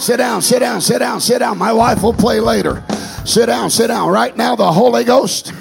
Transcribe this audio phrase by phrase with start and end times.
[0.00, 1.58] Sit down, sit down, sit down, sit down.
[1.58, 2.82] My wife will play later.
[3.26, 4.08] Sit down, sit down.
[4.08, 5.52] Right now, the Holy Ghost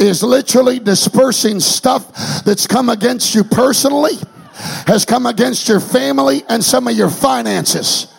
[0.00, 4.14] is literally dispersing stuff that's come against you personally,
[4.88, 8.12] has come against your family, and some of your finances.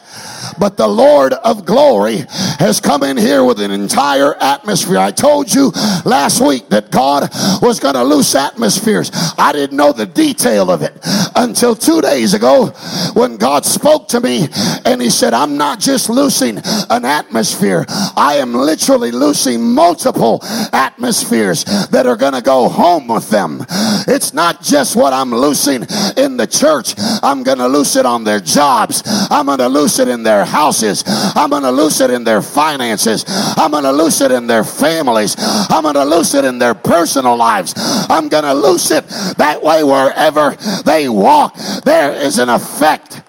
[0.57, 2.25] But the Lord of glory
[2.59, 4.97] has come in here with an entire atmosphere.
[4.97, 5.71] I told you
[6.05, 7.29] last week that God
[7.61, 9.11] was going to loose atmospheres.
[9.37, 10.97] I didn't know the detail of it
[11.35, 12.67] until two days ago
[13.13, 14.47] when God spoke to me
[14.85, 20.39] and He said, I'm not just loosing an atmosphere, I am literally loosing multiple
[20.73, 23.65] atmospheres that are going to go home with them.
[24.07, 25.83] It's not just what I'm loosing
[26.17, 29.99] in the church, I'm going to loose it on their jobs, I'm going to loose
[29.99, 31.03] it in their houses.
[31.35, 33.25] I'm going to loose it in their finances.
[33.27, 35.35] I'm going to loose it in their families.
[35.37, 37.73] I'm going to loose it in their personal lives.
[37.77, 39.07] I'm going to loose it
[39.37, 41.55] that way wherever they walk.
[41.83, 43.21] There is an effect.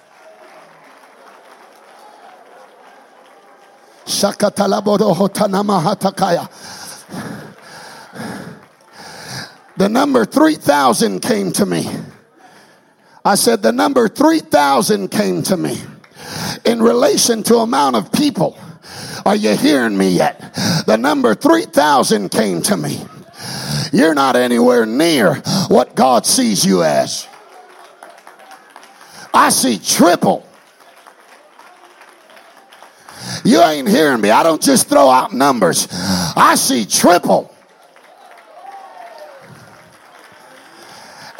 [9.77, 11.89] The number 3,000 came to me.
[13.24, 15.80] I said, the number 3,000 came to me
[16.64, 18.58] in relation to amount of people.
[19.27, 20.55] Are you hearing me yet?
[20.86, 23.05] The number 3,000 came to me.
[23.92, 25.36] You're not anywhere near
[25.69, 27.27] what God sees you as.
[29.33, 30.47] I see triple.
[33.45, 34.30] You ain't hearing me.
[34.30, 35.89] I don't just throw out numbers.
[35.91, 37.53] I see triple.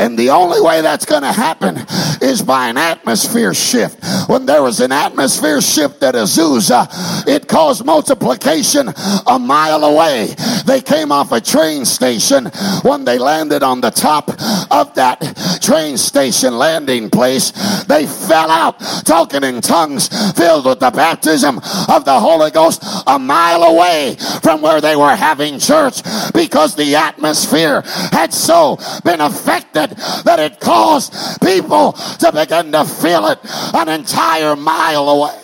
[0.05, 1.79] And the only way that's going to happen
[2.21, 4.05] is by an atmosphere shift.
[4.29, 8.93] When there was an atmosphere shift at Azusa, it caused multiplication
[9.27, 10.35] a mile away.
[10.67, 12.51] They came off a train station
[12.83, 14.29] when they landed on the top
[14.71, 15.21] of that
[15.63, 17.53] train station landing place.
[17.85, 21.59] They fell out talking in tongues filled with the baptism
[21.89, 26.03] of the Holy Ghost a mile away from where they were having church
[26.35, 27.81] because the atmosphere
[28.13, 29.94] had so been affected
[30.25, 33.39] that it caused people to begin to feel it
[33.75, 35.41] an entire mile away.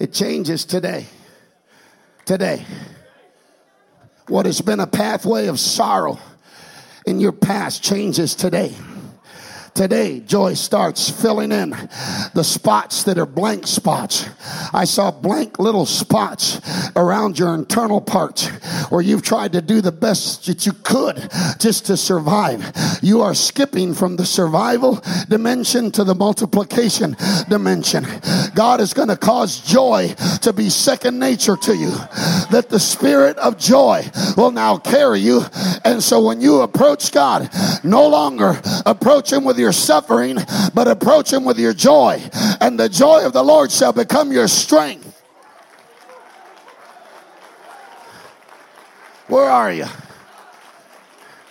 [0.00, 1.06] It changes today.
[2.24, 2.64] Today.
[4.26, 6.18] What has been a pathway of sorrow
[7.06, 8.74] in your past changes today.
[9.74, 11.70] Today, joy starts filling in
[12.34, 14.28] the spots that are blank spots.
[14.72, 16.60] I saw blank little spots
[16.96, 18.48] around your internal parts
[18.90, 22.72] where you've tried to do the best that you could just to survive.
[23.02, 27.16] You are skipping from the survival dimension to the multiplication
[27.48, 28.04] dimension.
[28.54, 31.90] God is going to cause joy to be second nature to you.
[32.50, 35.42] That the spirit of joy will now carry you.
[35.84, 37.48] And so when you approach God,
[37.84, 40.38] no longer approach Him with your suffering,
[40.74, 42.20] but approach Him with your joy.
[42.60, 45.22] And the joy of the Lord shall become your strength.
[49.28, 49.86] Where are you?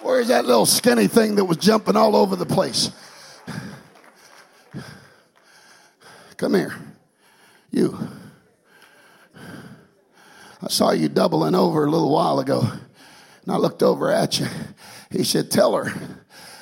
[0.02, 2.92] Where's that little skinny thing that was jumping all over the place?
[6.36, 6.74] Come here.
[7.72, 7.98] You.
[10.62, 12.62] I saw you doubling over a little while ago.
[12.62, 14.48] And I looked over at you.
[15.10, 16.19] He said, Tell her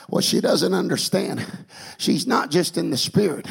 [0.07, 1.45] what she doesn't understand.
[1.97, 3.45] She's not just in the spirit.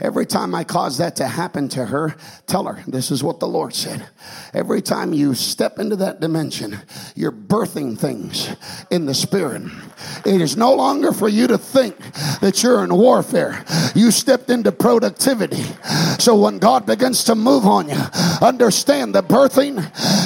[0.00, 3.46] Every time I cause that to happen to her, tell her this is what the
[3.46, 4.04] Lord said.
[4.52, 6.78] Every time you step into that dimension,
[7.14, 8.48] you're birthing things
[8.90, 9.62] in the spirit.
[10.26, 11.96] It is no longer for you to think
[12.40, 13.64] that you're in warfare.
[13.94, 15.62] You stepped into productivity.
[16.18, 18.00] So when God begins to move on you,
[18.40, 19.78] understand the birthing,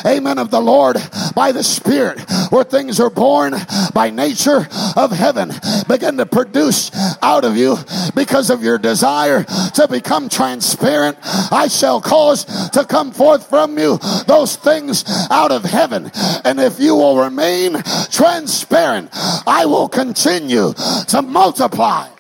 [0.07, 0.97] amen, of the Lord
[1.35, 2.21] by the Spirit,
[2.51, 3.55] where things are born
[3.93, 4.67] by nature
[4.97, 5.53] of heaven
[5.89, 6.91] begin to produce
[7.23, 7.77] out of you
[8.15, 11.19] because of your desire to become transparent.
[11.23, 16.11] I shall cause to come forth from you those things out of heaven.
[16.45, 19.11] And if you will remain transparent,
[19.47, 20.73] I will continue
[21.09, 22.16] to multiply.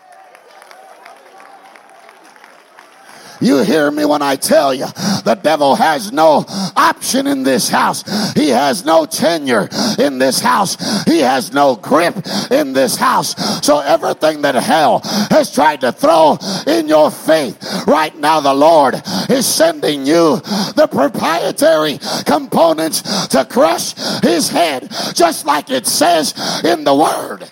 [3.40, 4.86] You hear me when I tell you
[5.24, 6.44] the devil has no
[6.76, 8.02] option in this house.
[8.34, 9.68] He has no tenure
[9.98, 10.76] in this house.
[11.04, 12.16] He has no grip
[12.50, 13.34] in this house.
[13.64, 15.00] So everything that hell
[15.30, 18.94] has tried to throw in your faith, right now the Lord
[19.28, 20.36] is sending you
[20.76, 26.34] the proprietary components to crush his head, just like it says
[26.64, 27.50] in the word.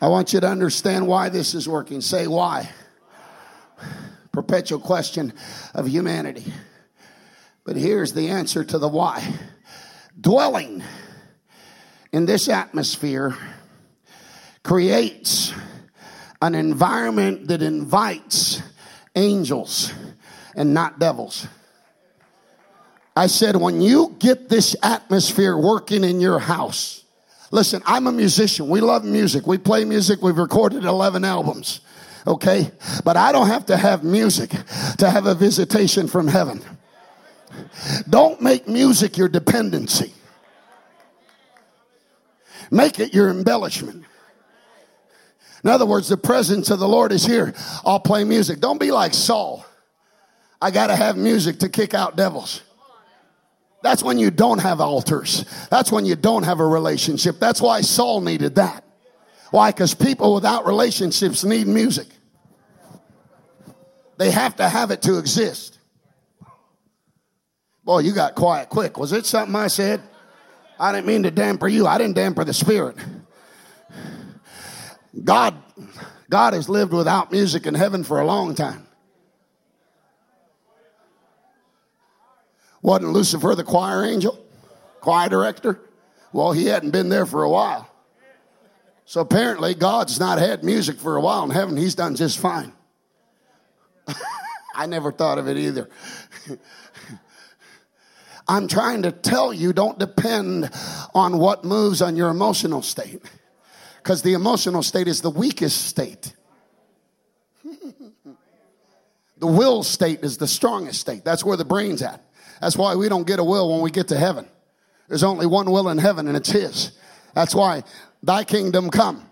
[0.00, 2.00] I want you to understand why this is working.
[2.00, 2.70] Say why.
[4.32, 5.32] perpetual question
[5.74, 6.52] of humanity.
[7.64, 9.34] But here's the answer to the why.
[10.20, 10.82] Dwelling
[12.12, 13.36] in this atmosphere
[14.62, 15.52] creates
[16.40, 18.62] an environment that invites
[19.16, 19.92] angels
[20.54, 21.48] and not devils.
[23.16, 27.02] I said, when you get this atmosphere working in your house,
[27.50, 28.68] listen, I'm a musician.
[28.68, 29.46] We love music.
[29.46, 30.22] We play music.
[30.22, 31.80] We've recorded 11 albums.
[32.26, 32.70] Okay.
[33.04, 34.50] But I don't have to have music
[34.98, 36.62] to have a visitation from heaven.
[38.08, 40.12] Don't make music your dependency.
[42.70, 44.04] Make it your embellishment.
[45.64, 47.54] In other words, the presence of the Lord is here.
[47.84, 48.60] I'll play music.
[48.60, 49.64] Don't be like Saul.
[50.60, 52.62] I got to have music to kick out devils.
[53.82, 55.44] That's when you don't have altars.
[55.70, 57.38] That's when you don't have a relationship.
[57.38, 58.84] That's why Saul needed that.
[59.50, 59.70] Why?
[59.70, 62.08] Because people without relationships need music.
[64.18, 65.78] They have to have it to exist.
[67.84, 68.98] Boy, you got quiet quick.
[68.98, 70.02] Was it something I said?
[70.78, 71.86] I didn't mean to damper you.
[71.86, 72.96] I didn't damper the spirit.
[75.24, 75.54] God,
[76.28, 78.87] God has lived without music in heaven for a long time.
[82.82, 84.38] Wasn't Lucifer the choir angel,
[85.00, 85.80] choir director?
[86.32, 87.90] Well, he hadn't been there for a while.
[89.04, 91.76] So apparently, God's not had music for a while in heaven.
[91.76, 92.72] He's done just fine.
[94.74, 95.88] I never thought of it either.
[98.48, 100.70] I'm trying to tell you don't depend
[101.14, 103.22] on what moves on your emotional state
[103.96, 106.34] because the emotional state is the weakest state.
[107.64, 111.24] the will state is the strongest state.
[111.24, 112.24] That's where the brain's at.
[112.60, 114.46] That's why we don't get a will when we get to heaven.
[115.08, 116.92] There's only one will in heaven, and it's His.
[117.34, 117.84] That's why
[118.22, 119.24] thy kingdom come,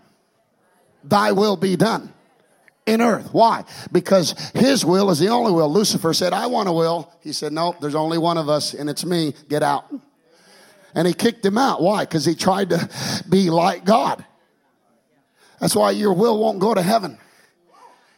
[1.03, 2.13] thy will be done
[2.87, 3.29] in earth.
[3.33, 3.65] Why?
[3.91, 5.71] Because his will is the only will.
[5.71, 7.11] Lucifer said, I want a will.
[7.21, 9.35] He said, Nope, there's only one of us, and it's me.
[9.49, 9.85] Get out.
[10.95, 11.81] And he kicked him out.
[11.81, 12.05] Why?
[12.05, 12.89] Because he tried to
[13.29, 14.25] be like God.
[15.59, 17.19] That's why your will won't go to heaven.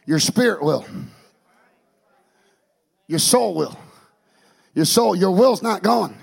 [0.06, 0.86] Your spirit will.
[3.06, 3.76] Your soul will.
[4.74, 6.16] Your soul, your will's not going.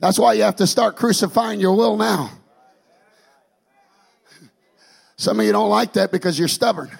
[0.00, 2.30] That's why you have to start crucifying your will now.
[5.16, 6.90] Some of you don't like that because you're stubborn.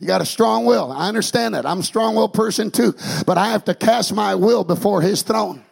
[0.00, 0.92] You got a strong will.
[0.92, 1.64] I understand that.
[1.64, 2.94] I'm a strong will person too.
[3.26, 5.64] But I have to cast my will before his throne.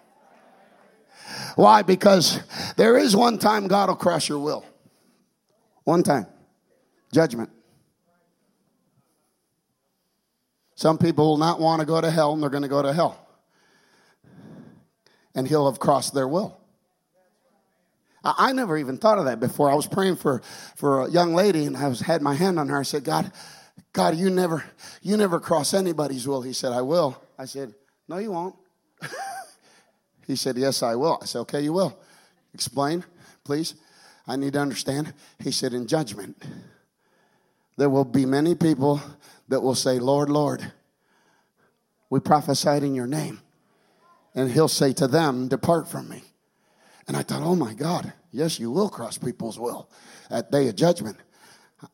[1.56, 1.82] Why?
[1.82, 2.40] Because
[2.76, 4.64] there is one time God will crush your will.
[5.84, 6.26] One time.
[7.12, 7.50] Judgment.
[10.76, 12.92] Some people will not want to go to hell and they're going to go to
[12.92, 13.18] hell
[15.34, 16.58] and he'll have crossed their will.
[18.24, 19.70] I, I never even thought of that before.
[19.70, 20.42] I was praying for,
[20.76, 22.80] for a young lady and I was had my hand on her.
[22.80, 23.32] I said, God,
[23.92, 24.64] God, you never,
[25.02, 26.42] you never cross anybody's will.
[26.42, 27.20] He said, I will.
[27.38, 27.74] I said,
[28.08, 28.56] No, you won't.
[30.26, 31.18] he said, Yes, I will.
[31.20, 31.98] I said, Okay, you will.
[32.54, 33.04] Explain,
[33.44, 33.74] please.
[34.26, 35.12] I need to understand.
[35.40, 36.40] He said, In judgment,
[37.76, 39.00] there will be many people
[39.48, 40.72] that will say, Lord, Lord,
[42.08, 43.40] we prophesied in your name.
[44.34, 46.22] And he'll say to them, Depart from me.
[47.06, 49.90] And I thought, Oh my God, yes, you will cross people's will
[50.30, 51.16] at day of judgment.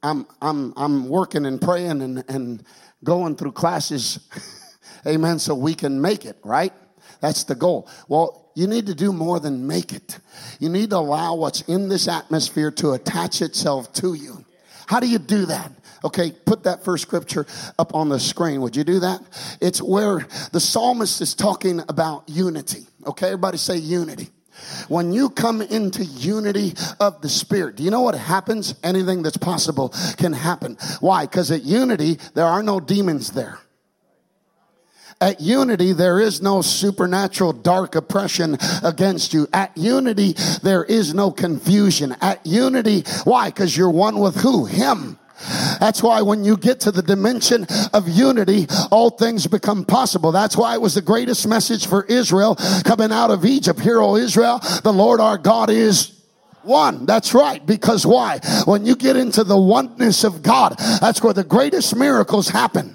[0.02, 2.62] I'm, I'm, I'm working and praying and, and
[3.02, 4.28] going through classes,
[5.06, 6.72] amen, so we can make it, right?
[7.20, 7.88] That's the goal.
[8.06, 10.18] Well, you need to do more than make it.
[10.60, 14.44] You need to allow what's in this atmosphere to attach itself to you.
[14.86, 15.72] How do you do that?
[16.04, 17.46] Okay, put that first scripture
[17.78, 18.60] up on the screen.
[18.60, 19.20] Would you do that?
[19.60, 22.86] It's where the psalmist is talking about unity.
[23.06, 24.30] Okay, everybody say unity.
[24.88, 28.74] When you come into unity of the Spirit, do you know what happens?
[28.82, 30.76] Anything that's possible can happen.
[31.00, 31.26] Why?
[31.26, 33.58] Because at unity, there are no demons there.
[35.20, 39.48] At unity, there is no supernatural dark oppression against you.
[39.52, 42.14] At unity, there is no confusion.
[42.20, 43.48] At unity, why?
[43.48, 44.66] Because you're one with who?
[44.66, 45.18] Him.
[45.80, 50.32] That's why when you get to the dimension of unity, all things become possible.
[50.32, 53.80] That's why it was the greatest message for Israel coming out of Egypt.
[53.80, 56.12] Hear, O Israel, the Lord our God is
[56.62, 57.06] one.
[57.06, 57.64] That's right.
[57.64, 58.38] Because why?
[58.64, 62.94] When you get into the oneness of God, that's where the greatest miracles happen.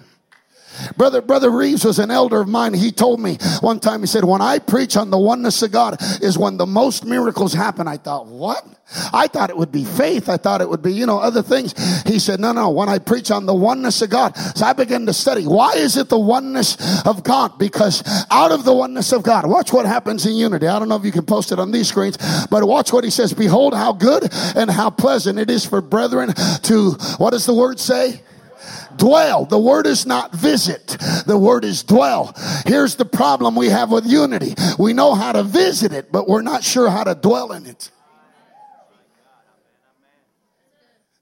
[0.98, 2.74] Brother, Brother Reeves was an elder of mine.
[2.74, 5.98] He told me one time, he said, when I preach on the oneness of God
[6.22, 7.88] is when the most miracles happen.
[7.88, 8.66] I thought, what?
[9.12, 10.30] I thought it would be faith.
[10.30, 11.74] I thought it would be, you know, other things.
[12.04, 14.36] He said, no, no, when I preach on the oneness of God.
[14.38, 15.48] So I began to study.
[15.48, 17.58] Why is it the oneness of God?
[17.58, 20.68] Because out of the oneness of God, watch what happens in unity.
[20.68, 22.18] I don't know if you can post it on these screens,
[22.50, 23.34] but watch what he says.
[23.34, 27.80] Behold how good and how pleasant it is for brethren to, what does the word
[27.80, 28.22] say?
[28.96, 29.46] Dwell.
[29.46, 30.98] The word is not visit.
[31.25, 32.34] The word is dwell.
[32.65, 34.55] Here's the problem we have with unity.
[34.77, 37.89] We know how to visit it, but we're not sure how to dwell in it.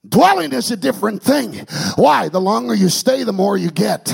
[0.08, 1.66] Dwelling is a different thing.
[1.96, 2.30] Why?
[2.30, 4.14] The longer you stay, the more you get.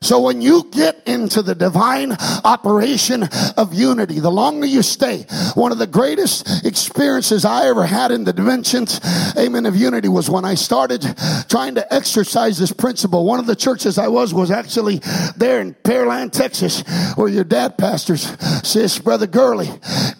[0.00, 2.12] So when you get into the divine
[2.44, 8.12] operation of unity, the longer you stay, one of the greatest experiences I ever had
[8.12, 9.00] in the dimensions,
[9.36, 11.04] amen, of unity was when I started
[11.48, 13.24] trying to exercise this principle.
[13.24, 15.00] One of the churches I was was actually
[15.36, 16.82] there in Pearland, Texas,
[17.16, 18.22] where your dad pastors,
[18.66, 19.68] sis, brother Gurley.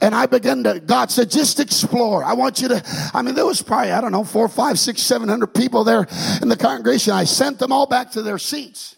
[0.02, 2.24] And I began to, God said, just explore.
[2.24, 2.82] I want you to,
[3.14, 6.06] I mean, there was probably, I don't know, four, five, six, seven hundred people there
[6.42, 7.12] in the congregation.
[7.12, 8.96] I sent them all back to their seats.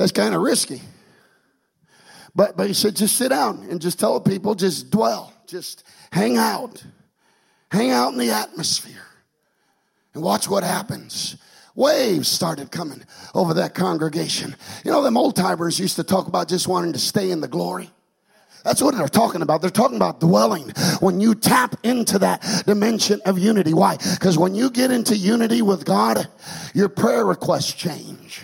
[0.00, 0.80] That's kind of risky.
[2.34, 6.38] But, but he said, just sit down and just tell people, just dwell, just hang
[6.38, 6.82] out,
[7.70, 9.04] hang out in the atmosphere
[10.14, 11.36] and watch what happens.
[11.74, 13.04] Waves started coming
[13.34, 14.56] over that congregation.
[14.86, 17.48] You know, them old timers used to talk about just wanting to stay in the
[17.48, 17.90] glory.
[18.64, 19.60] That's what they're talking about.
[19.60, 20.70] They're talking about dwelling.
[21.00, 23.74] When you tap into that dimension of unity.
[23.74, 23.98] Why?
[24.14, 26.26] Because when you get into unity with God,
[26.72, 28.40] your prayer requests change.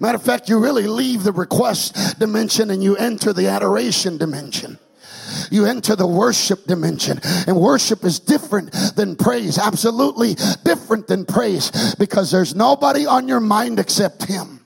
[0.00, 4.78] Matter of fact, you really leave the request dimension and you enter the adoration dimension.
[5.50, 7.20] You enter the worship dimension.
[7.46, 9.58] And worship is different than praise.
[9.58, 10.34] Absolutely
[10.64, 14.65] different than praise because there's nobody on your mind except Him.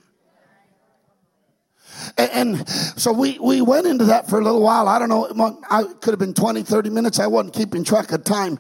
[2.29, 4.89] And, so we, we went into that for a little while.
[4.89, 7.19] I don't know, I could have been 20, 30 minutes.
[7.19, 8.59] I wasn't keeping track of time.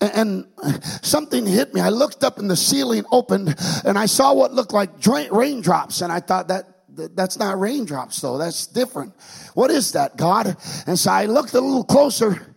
[0.00, 0.46] And,
[1.02, 1.80] something hit me.
[1.80, 4.90] I looked up and the ceiling opened and I saw what looked like
[5.30, 6.00] raindrops.
[6.00, 6.68] And I thought that,
[7.14, 8.38] that's not raindrops though.
[8.38, 9.14] That's different.
[9.54, 10.56] What is that, God?
[10.86, 12.54] And so I looked a little closer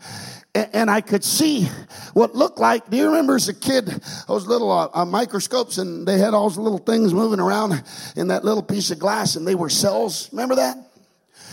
[0.74, 1.66] and I could see
[2.14, 2.90] what looked like.
[2.90, 3.86] Do you remember as a kid
[4.28, 7.84] those little uh, uh, microscopes and they had all those little things moving around
[8.16, 10.30] in that little piece of glass and they were cells?
[10.32, 10.78] Remember that?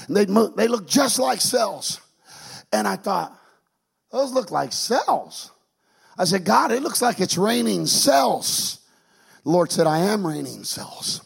[0.08, 2.00] And they they looked just like cells.
[2.72, 3.36] And I thought
[4.10, 5.50] those look like cells.
[6.18, 8.80] I said, God, it looks like it's raining cells.
[9.44, 11.20] The Lord said, I am raining cells.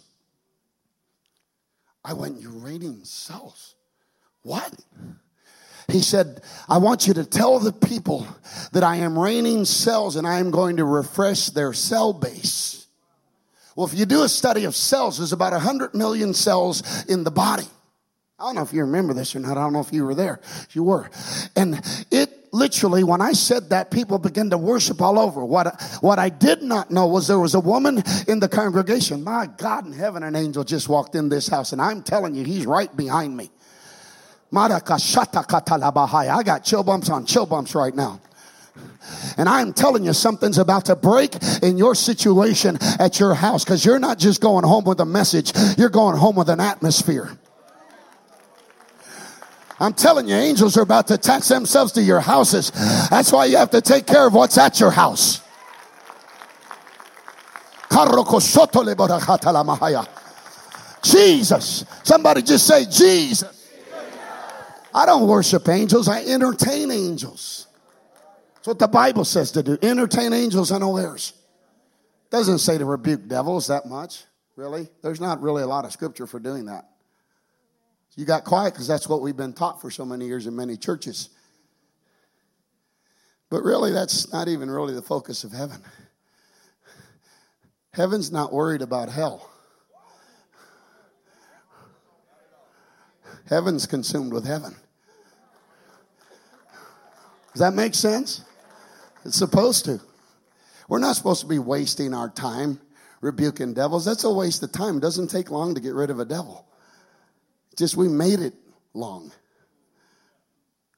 [2.04, 3.74] I went, You're raining cells?
[4.42, 4.74] What?
[5.90, 8.26] He said, I want you to tell the people
[8.72, 12.86] that I am raining cells and I am going to refresh their cell base.
[13.76, 17.30] Well, if you do a study of cells, there's about 100 million cells in the
[17.30, 17.66] body.
[18.38, 19.58] I don't know if you remember this or not.
[19.58, 20.40] I don't know if you were there.
[20.72, 21.10] You were.
[21.56, 21.80] And
[22.10, 25.44] it literally, when I said that, people began to worship all over.
[25.44, 29.24] What, what I did not know was there was a woman in the congregation.
[29.24, 32.44] My God in heaven, an angel just walked in this house, and I'm telling you,
[32.44, 33.50] he's right behind me.
[36.28, 38.20] I got chill bumps on chill bumps right now.
[39.36, 43.84] And I'm telling you, something's about to break in your situation at your house because
[43.84, 47.30] you're not just going home with a message, you're going home with an atmosphere.
[49.78, 52.70] I'm telling you, angels are about to attach themselves to your houses.
[53.08, 55.40] That's why you have to take care of what's at your house.
[61.02, 61.86] Jesus.
[62.04, 63.59] Somebody just say, Jesus.
[64.94, 67.66] I don't worship angels, I entertain angels.
[68.54, 69.78] That's what the Bible says to do.
[69.80, 71.32] Entertain angels unawares.
[72.30, 74.88] Doesn't say to rebuke devils that much, really.
[75.02, 76.86] There's not really a lot of scripture for doing that.
[78.16, 80.76] You got quiet because that's what we've been taught for so many years in many
[80.76, 81.30] churches.
[83.48, 85.82] But really, that's not even really the focus of heaven.
[87.92, 89.49] Heaven's not worried about hell.
[93.50, 94.76] Heaven's consumed with heaven.
[97.52, 98.44] Does that make sense?
[99.24, 100.00] It's supposed to.
[100.88, 102.80] We're not supposed to be wasting our time
[103.20, 104.04] rebuking devils.
[104.04, 104.98] That's a waste of time.
[104.98, 106.64] It doesn't take long to get rid of a devil.
[107.76, 108.54] Just we made it
[108.94, 109.32] long.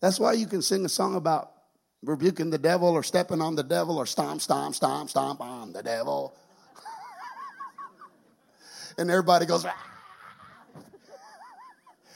[0.01, 1.53] That's why you can sing a song about
[2.03, 5.83] rebuking the devil or stepping on the devil or stomp, stomp, stomp, stomp on the
[5.83, 6.35] devil.
[8.99, 9.92] and everybody goes, ah.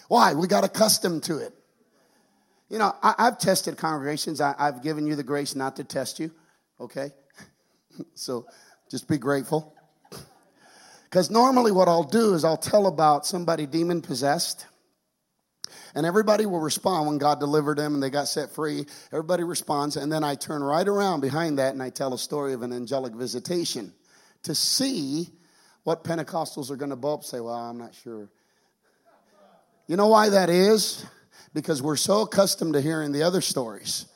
[0.08, 0.34] Why?
[0.34, 1.52] We got accustomed to it.
[2.68, 4.40] You know, I, have tested congregations.
[4.40, 6.32] I, I've given you the grace not to test you,
[6.80, 7.12] okay?
[8.14, 8.46] so
[8.90, 9.72] just be grateful.
[11.04, 14.66] Because normally, what I'll do is I'll tell about somebody demon possessed.
[15.94, 18.84] And everybody will respond when God delivered them and they got set free.
[19.12, 19.96] Everybody responds.
[19.96, 22.72] And then I turn right around behind that and I tell a story of an
[22.72, 23.94] angelic visitation
[24.42, 25.30] to see
[25.84, 28.28] what Pentecostals are going to up say, Well, I'm not sure.
[29.86, 31.04] You know why that is?
[31.54, 34.06] Because we're so accustomed to hearing the other stories.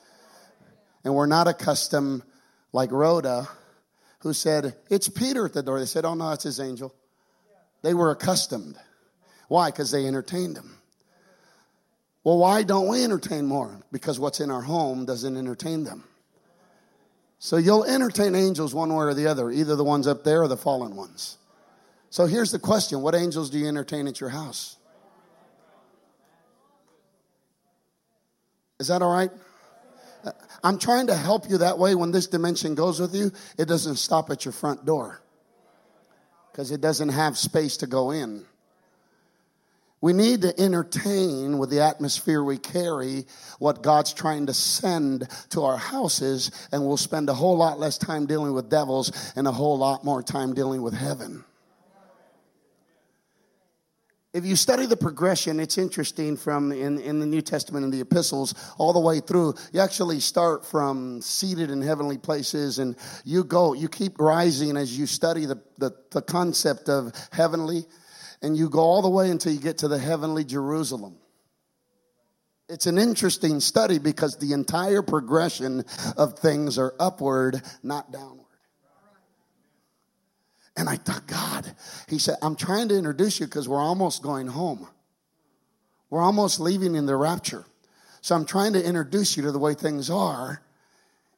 [1.03, 2.23] And we're not accustomed,
[2.73, 3.47] like Rhoda,
[4.19, 5.79] who said, It's Peter at the door.
[5.79, 6.93] They said, Oh, no, it's his angel.
[7.81, 8.77] They were accustomed.
[9.47, 9.71] Why?
[9.71, 10.77] Because they entertained him.
[12.23, 13.81] Well, why don't we entertain more?
[13.91, 16.03] Because what's in our home doesn't entertain them.
[17.39, 20.47] So you'll entertain angels one way or the other, either the ones up there or
[20.47, 21.39] the fallen ones.
[22.11, 24.77] So here's the question What angels do you entertain at your house?
[28.81, 29.29] Is that all right?
[30.25, 30.31] Uh,
[30.63, 33.97] I'm trying to help you that way when this dimension goes with you, it doesn't
[33.97, 35.21] stop at your front door
[36.51, 38.43] because it doesn't have space to go in.
[40.01, 43.25] We need to entertain with the atmosphere we carry
[43.59, 47.99] what God's trying to send to our houses, and we'll spend a whole lot less
[47.99, 51.43] time dealing with devils and a whole lot more time dealing with heaven.
[54.33, 57.99] If you study the progression, it's interesting from in, in the New Testament and the
[57.99, 59.55] epistles all the way through.
[59.73, 62.95] You actually start from seated in heavenly places and
[63.25, 67.85] you go, you keep rising as you study the, the, the concept of heavenly
[68.41, 71.17] and you go all the way until you get to the heavenly Jerusalem.
[72.69, 75.83] It's an interesting study because the entire progression
[76.15, 78.40] of things are upward, not downward.
[80.77, 81.75] And I thought, God,
[82.07, 84.87] he said, I'm trying to introduce you because we're almost going home.
[86.09, 87.65] We're almost leaving in the rapture.
[88.21, 90.61] So I'm trying to introduce you to the way things are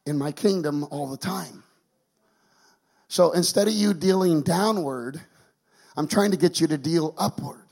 [0.06, 1.63] in my kingdom all the time.
[3.08, 5.22] So instead of you dealing downward,
[5.96, 7.62] I'm trying to get you to deal upward.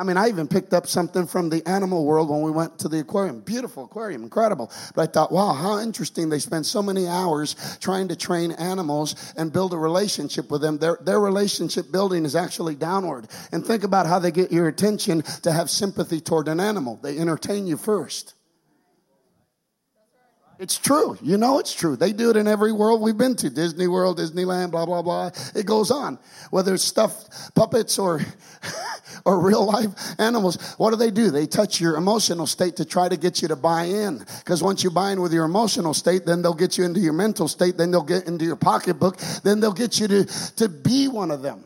[0.00, 2.88] I mean, I even picked up something from the animal world when we went to
[2.88, 3.40] the aquarium.
[3.40, 4.72] Beautiful aquarium, incredible.
[4.94, 6.30] But I thought, wow, how interesting.
[6.30, 10.78] They spend so many hours trying to train animals and build a relationship with them.
[10.78, 13.28] Their, their relationship building is actually downward.
[13.52, 16.98] And think about how they get your attention to have sympathy toward an animal.
[17.02, 18.32] They entertain you first.
[20.60, 21.16] It's true.
[21.22, 21.96] You know it's true.
[21.96, 25.30] They do it in every world we've been to Disney World, Disneyland, blah, blah, blah.
[25.54, 26.18] It goes on.
[26.50, 28.20] Whether it's stuffed puppets or,
[29.24, 31.30] or real life animals, what do they do?
[31.30, 34.18] They touch your emotional state to try to get you to buy in.
[34.18, 37.14] Because once you buy in with your emotional state, then they'll get you into your
[37.14, 40.24] mental state, then they'll get into your pocketbook, then they'll get you to,
[40.56, 41.64] to be one of them.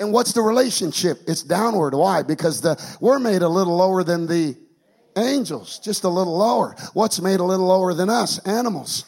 [0.00, 1.20] And what's the relationship?
[1.28, 1.94] It's downward.
[1.94, 2.24] Why?
[2.24, 4.56] Because the, we're made a little lower than the
[5.16, 6.74] Angels, just a little lower.
[6.92, 8.38] What's made a little lower than us?
[8.40, 9.04] Animals.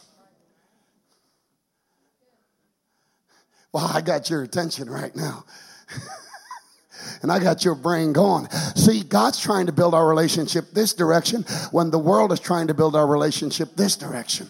[3.72, 5.44] Well, I got your attention right now.
[7.22, 8.48] and I got your brain going.
[8.74, 11.42] See, God's trying to build our relationship this direction
[11.72, 14.48] when the world is trying to build our relationship this direction.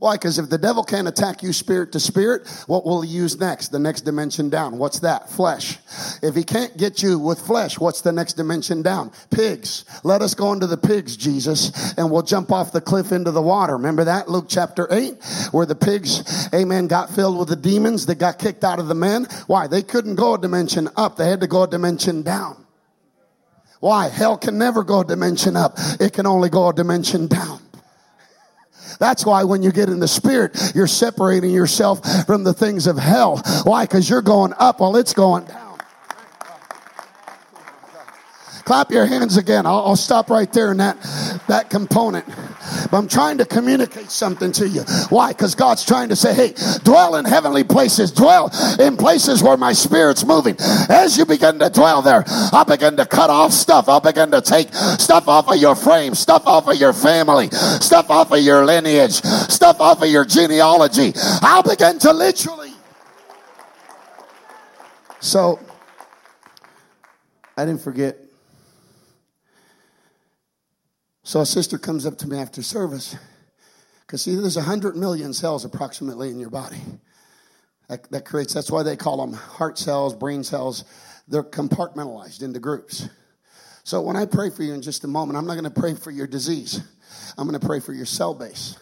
[0.00, 0.14] Why?
[0.14, 3.68] Because if the devil can't attack you spirit to spirit, what will he use next?
[3.68, 4.78] The next dimension down.
[4.78, 5.28] What's that?
[5.28, 5.76] Flesh.
[6.22, 9.12] If he can't get you with flesh, what's the next dimension down?
[9.30, 9.84] Pigs.
[10.02, 13.42] Let us go into the pigs, Jesus, and we'll jump off the cliff into the
[13.42, 13.74] water.
[13.74, 14.30] Remember that?
[14.30, 18.64] Luke chapter 8, where the pigs, amen, got filled with the demons that got kicked
[18.64, 19.26] out of the men.
[19.48, 19.66] Why?
[19.66, 21.16] They couldn't go a dimension up.
[21.16, 22.64] They had to go a dimension down.
[23.80, 24.08] Why?
[24.08, 25.74] Hell can never go a dimension up.
[26.00, 27.60] It can only go a dimension down.
[29.00, 32.98] That's why when you get in the spirit, you're separating yourself from the things of
[32.98, 33.38] hell.
[33.64, 33.84] Why?
[33.84, 35.69] Because you're going up while it's going down.
[38.70, 39.66] Clap your hands again.
[39.66, 40.96] I'll, I'll stop right there in that,
[41.48, 42.24] that component.
[42.88, 44.82] But I'm trying to communicate something to you.
[45.08, 45.32] Why?
[45.32, 46.54] Because God's trying to say, hey,
[46.84, 50.54] dwell in heavenly places, dwell in places where my spirit's moving.
[50.88, 53.88] As you begin to dwell there, I'll begin to cut off stuff.
[53.88, 58.08] I'll begin to take stuff off of your frame, stuff off of your family, stuff
[58.08, 61.12] off of your lineage, stuff off of your genealogy.
[61.42, 62.70] I'll begin to literally.
[65.18, 65.58] So,
[67.56, 68.29] I didn't forget
[71.30, 73.14] so a sister comes up to me after service,
[74.00, 76.80] because see, there's 100 million cells approximately in your body.
[77.88, 80.82] That, that creates, that's why they call them heart cells, brain cells.
[81.28, 83.08] They're compartmentalized into groups.
[83.84, 85.94] So when I pray for you in just a moment, I'm not going to pray
[85.94, 86.80] for your disease.
[87.38, 88.76] I'm going to pray for your cell base.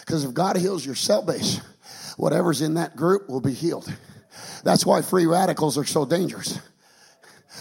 [0.00, 1.62] Because if God heals your cell base,
[2.18, 3.90] whatever's in that group will be healed.
[4.64, 6.60] That's why free radicals are so dangerous.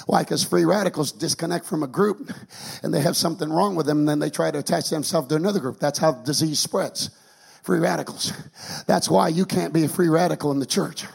[0.06, 0.24] Why?
[0.24, 2.32] Because free radicals disconnect from a group
[2.84, 5.36] and they have something wrong with them and then they try to attach themselves to
[5.36, 5.80] another group.
[5.80, 7.10] That's how disease spreads.
[7.64, 8.32] Free radicals.
[8.86, 11.06] That's why you can't be a free radical in the church.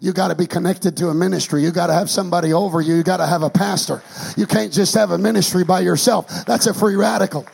[0.00, 1.62] You got to be connected to a ministry.
[1.62, 2.94] You got to have somebody over you.
[2.94, 4.02] You got to have a pastor.
[4.36, 6.46] You can't just have a ministry by yourself.
[6.46, 7.46] That's a free radical.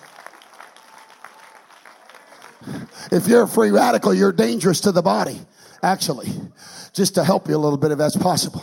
[3.10, 5.40] If you're a free radical, you're dangerous to the body,
[5.82, 6.28] actually.
[6.94, 8.62] Just to help you a little bit if that's possible.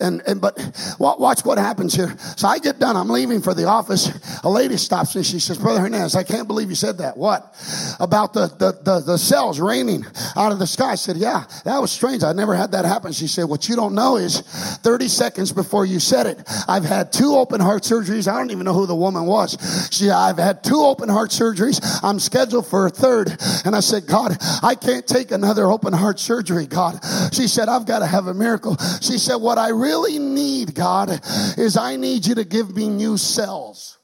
[0.00, 0.56] And, and but
[0.98, 2.16] watch what happens here.
[2.36, 2.96] So I get done.
[2.96, 4.10] I'm leaving for the office.
[4.44, 5.24] A lady stops me.
[5.24, 7.16] She says, Brother Hernandez, I can't believe you said that.
[7.16, 7.54] What?
[7.98, 10.04] About the, the, the, the cells raining
[10.36, 10.92] out of the sky.
[10.92, 12.22] I said, yeah, that was strange.
[12.22, 13.12] I never had that happen.
[13.12, 17.12] She said, what you don't know is 30 seconds before you said it, I've had
[17.12, 18.32] two open heart surgeries.
[18.32, 19.58] I don't even know who the woman was.
[19.90, 21.80] She, I've had two open heart surgeries.
[22.04, 23.36] I'm scheduled for a third.
[23.64, 27.00] And I said, God, I can't take another open heart surgery, God.
[27.32, 28.76] She said, I've got to have a miracle.
[29.00, 31.10] She said, what I really need, God,
[31.56, 33.98] is I need you to give me new cells.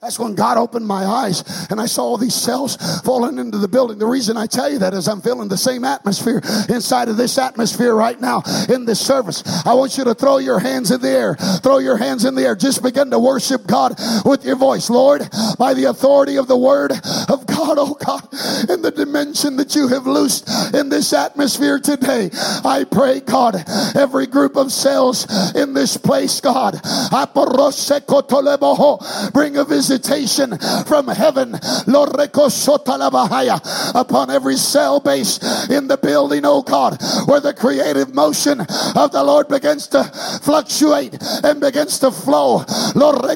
[0.00, 3.66] That's when God opened my eyes and I saw all these cells falling into the
[3.66, 3.98] building.
[3.98, 7.36] The reason I tell you that is I'm feeling the same atmosphere inside of this
[7.36, 9.42] atmosphere right now in this service.
[9.66, 11.34] I want you to throw your hands in the air.
[11.34, 12.54] Throw your hands in the air.
[12.54, 14.88] Just begin to worship God with your voice.
[14.88, 18.22] Lord, by the authority of the word of God, oh God,
[18.70, 23.64] in the dimension that you have loosed in this atmosphere today, I pray, God,
[23.96, 26.80] every group of cells in this place, God,
[29.32, 32.10] bring a visit visitation from heaven Lord,
[33.94, 35.38] upon every cell base
[35.70, 40.04] in the building, oh God, where the creative motion of the Lord begins to
[40.42, 42.64] fluctuate and begins to flow.
[42.94, 43.30] Lord, in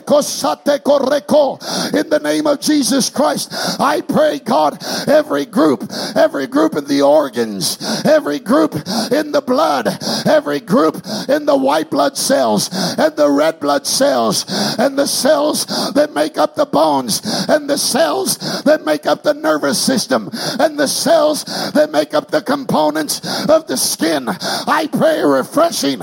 [2.10, 3.48] the name of Jesus Christ,
[3.80, 5.84] I pray, God, every group,
[6.14, 8.74] every group in the organs, every group
[9.10, 9.88] in the blood,
[10.26, 10.96] every group
[11.28, 14.44] in the white blood cells and the red blood cells
[14.78, 19.32] and the cells that make up the bones and the cells that make up the
[19.32, 20.28] nervous system
[20.58, 24.28] and the cells that make up the components of the skin.
[24.28, 26.00] I pray refreshing.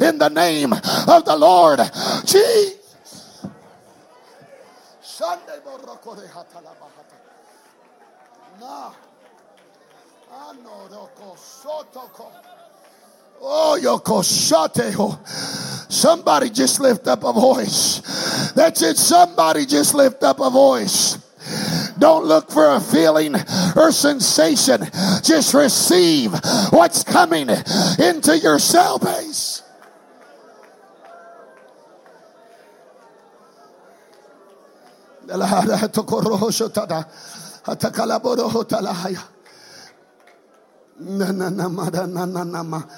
[0.00, 1.80] In the name of the Lord
[2.24, 2.80] Jesus.
[13.40, 14.94] Oh, yokoshateo.
[14.98, 15.84] Oh.
[15.88, 18.00] Somebody just lift up a voice.
[18.54, 18.96] That's it.
[18.96, 21.18] Somebody just lift up a voice.
[21.98, 23.34] Don't look for a feeling
[23.76, 24.80] or sensation.
[25.22, 26.32] Just receive
[26.70, 29.62] what's coming into your cell base.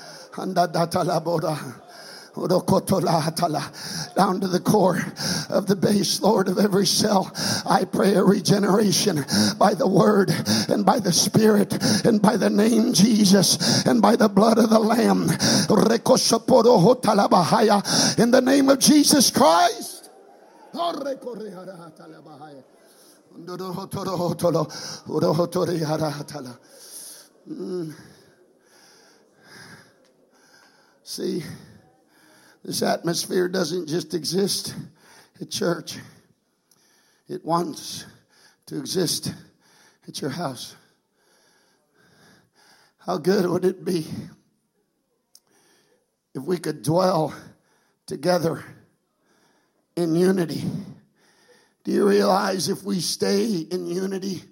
[4.14, 5.00] Down to the core
[5.48, 7.32] of the base, Lord, of every cell.
[7.66, 9.24] I pray a regeneration
[9.58, 10.30] by the word
[10.68, 11.72] and by the spirit
[12.04, 15.28] and by the name Jesus and by the blood of the Lamb.
[18.18, 20.10] In the name of Jesus Christ.
[27.48, 27.94] Mm.
[31.08, 31.44] See,
[32.64, 34.74] this atmosphere doesn't just exist
[35.40, 35.98] at church,
[37.28, 38.04] it wants
[38.66, 39.32] to exist
[40.08, 40.74] at your house.
[42.98, 44.08] How good would it be
[46.34, 47.32] if we could dwell
[48.06, 48.64] together
[49.94, 50.64] in unity?
[51.84, 54.42] Do you realize if we stay in unity,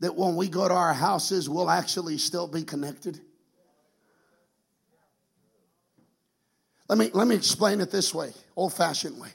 [0.00, 3.20] that when we go to our houses, we'll actually still be connected?
[6.88, 9.30] Let me, let me explain it this way, old fashioned way.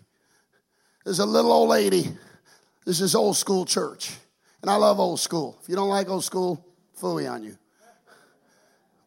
[1.04, 2.08] There's a little old lady.
[2.86, 4.12] This is old school church.
[4.62, 5.58] And I love old school.
[5.62, 6.66] If you don't like old school,
[7.00, 7.58] fooey on you.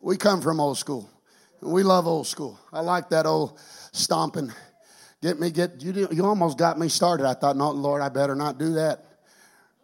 [0.00, 1.08] We come from old school.
[1.62, 2.58] We love old school.
[2.72, 3.58] I like that old
[3.92, 4.52] stomping.
[5.22, 6.08] Get me, get you.
[6.12, 7.26] You almost got me started.
[7.26, 9.06] I thought, no, Lord, I better not do that.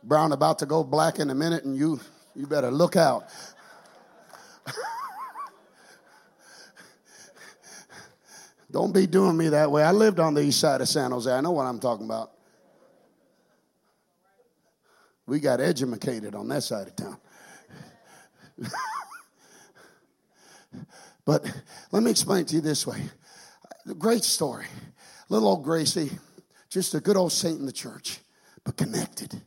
[0.02, 2.00] Brown about to go black in a minute, and you,
[2.34, 3.24] you better look out.
[8.70, 9.82] Don't be doing me that way.
[9.82, 11.30] I lived on the east side of San Jose.
[11.30, 12.32] I know what I'm talking about.
[15.26, 17.16] We got educated on that side of town.
[21.24, 21.44] but
[21.92, 23.00] let me explain to you this way.
[23.98, 24.66] Great story.
[25.28, 26.10] Little old Gracie,
[26.68, 28.18] just a good old saint in the church,
[28.64, 29.40] but connected.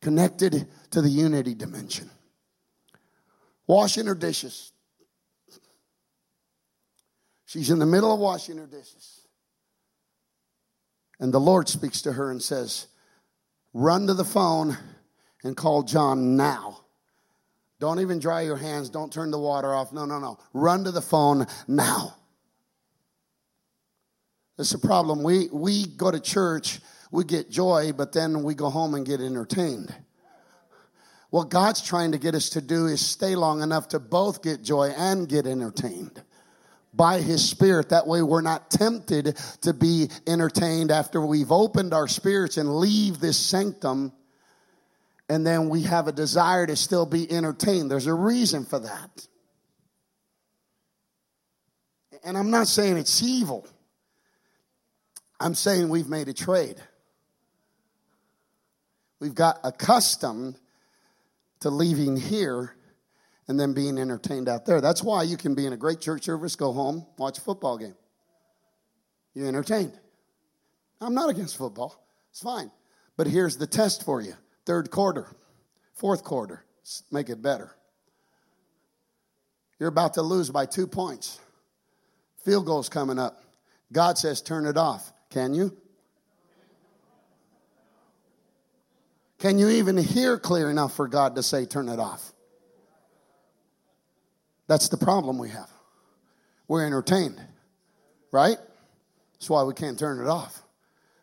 [0.00, 2.10] Connected to the unity dimension.
[3.66, 4.72] Washing her dishes,
[7.46, 9.20] She's in the middle of washing her dishes.
[11.20, 12.88] And the Lord speaks to her and says,
[13.72, 14.76] Run to the phone
[15.44, 16.80] and call John now.
[17.78, 18.90] Don't even dry your hands.
[18.90, 19.92] Don't turn the water off.
[19.92, 20.38] No, no, no.
[20.52, 22.16] Run to the phone now.
[24.56, 25.22] That's the problem.
[25.22, 26.80] We, we go to church,
[27.12, 29.94] we get joy, but then we go home and get entertained.
[31.28, 34.62] What God's trying to get us to do is stay long enough to both get
[34.62, 36.22] joy and get entertained
[36.96, 37.90] by His Spirit.
[37.90, 43.20] That way, we're not tempted to be entertained after we've opened our spirits and leave
[43.20, 44.12] this sanctum,
[45.28, 47.90] and then we have a desire to still be entertained.
[47.90, 49.26] There's a reason for that.
[52.24, 53.66] And I'm not saying it's evil,
[55.38, 56.76] I'm saying we've made a trade.
[59.18, 60.58] We've got accustomed
[61.60, 62.75] to leaving here
[63.48, 64.80] and then being entertained out there.
[64.80, 67.78] That's why you can be in a great church service, go home, watch a football
[67.78, 67.94] game.
[69.34, 69.98] You're entertained.
[71.00, 72.70] I'm not against football, it's fine.
[73.16, 75.28] But here's the test for you third quarter,
[75.94, 76.64] fourth quarter,
[77.10, 77.72] make it better.
[79.78, 81.38] You're about to lose by two points.
[82.44, 83.42] Field goal's coming up.
[83.92, 85.12] God says, turn it off.
[85.30, 85.76] Can you?
[89.38, 92.32] Can you even hear clear enough for God to say, turn it off?
[94.66, 95.70] That's the problem we have.
[96.68, 97.40] We're entertained,
[98.32, 98.58] right?
[99.34, 100.62] That's why we can't turn it off.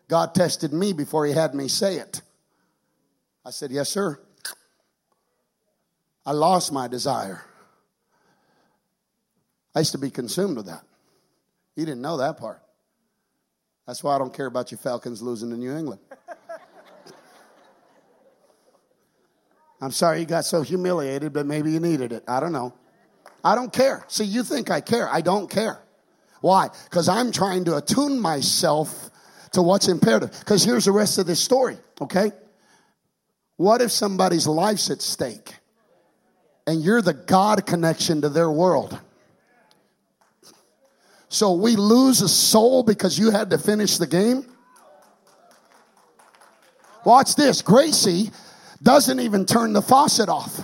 [0.08, 2.22] God tested me before He had me say it.
[3.44, 4.18] I said, Yes, sir.
[6.26, 7.42] I lost my desire.
[9.74, 10.82] I used to be consumed with that.
[11.76, 12.62] You didn't know that part.
[13.86, 16.00] That's why I don't care about your Falcons losing to New England.
[19.82, 22.24] I'm sorry you got so humiliated, but maybe you needed it.
[22.26, 22.72] I don't know.
[23.44, 24.04] I don't care.
[24.08, 25.08] See, you think I care.
[25.08, 25.78] I don't care.
[26.40, 26.70] Why?
[26.84, 29.10] Because I'm trying to attune myself
[29.52, 30.30] to what's imperative.
[30.40, 32.32] Because here's the rest of this story, okay?
[33.56, 35.54] What if somebody's life's at stake
[36.66, 38.98] and you're the God connection to their world?
[41.28, 44.46] So we lose a soul because you had to finish the game?
[47.04, 47.60] Watch this.
[47.60, 48.30] Gracie
[48.82, 50.60] doesn't even turn the faucet off.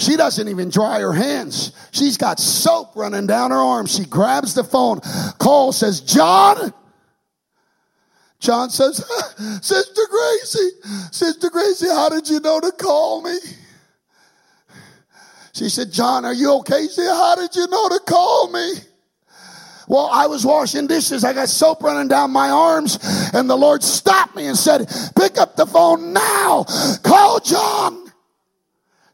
[0.00, 1.72] She doesn't even dry her hands.
[1.90, 3.84] She's got soap running down her arm.
[3.84, 5.00] She grabs the phone.
[5.38, 6.72] Cole says, John.
[8.38, 8.96] John says,
[9.62, 10.70] Sister Gracie,
[11.12, 13.36] Sister Gracie, how did you know to call me?
[15.52, 16.84] She said, John, are you okay?
[16.84, 18.72] She said, how did you know to call me?
[19.86, 21.24] Well, I was washing dishes.
[21.24, 22.98] I got soap running down my arms
[23.34, 26.64] and the Lord stopped me and said, pick up the phone now.
[27.02, 28.09] Call John.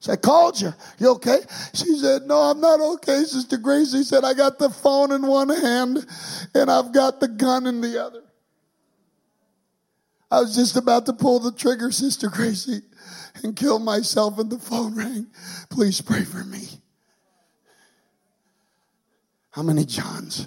[0.06, 0.72] So I called you.
[1.00, 1.40] You okay?
[1.74, 5.48] She said, No, I'm not okay, Sister Gracie said, I got the phone in one
[5.48, 6.06] hand
[6.54, 8.22] and I've got the gun in the other.
[10.30, 12.82] I was just about to pull the trigger, Sister Gracie,
[13.42, 15.26] and kill myself, and the phone rang.
[15.70, 16.68] Please pray for me.
[19.50, 20.46] How many Johns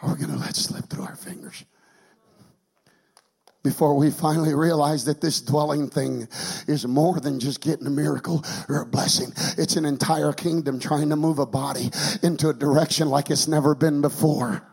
[0.00, 1.64] are we going to let slip through our fingers?
[3.62, 6.28] Before we finally realize that this dwelling thing
[6.66, 9.32] is more than just getting a miracle or a blessing.
[9.56, 11.90] It's an entire kingdom trying to move a body
[12.22, 14.66] into a direction like it's never been before.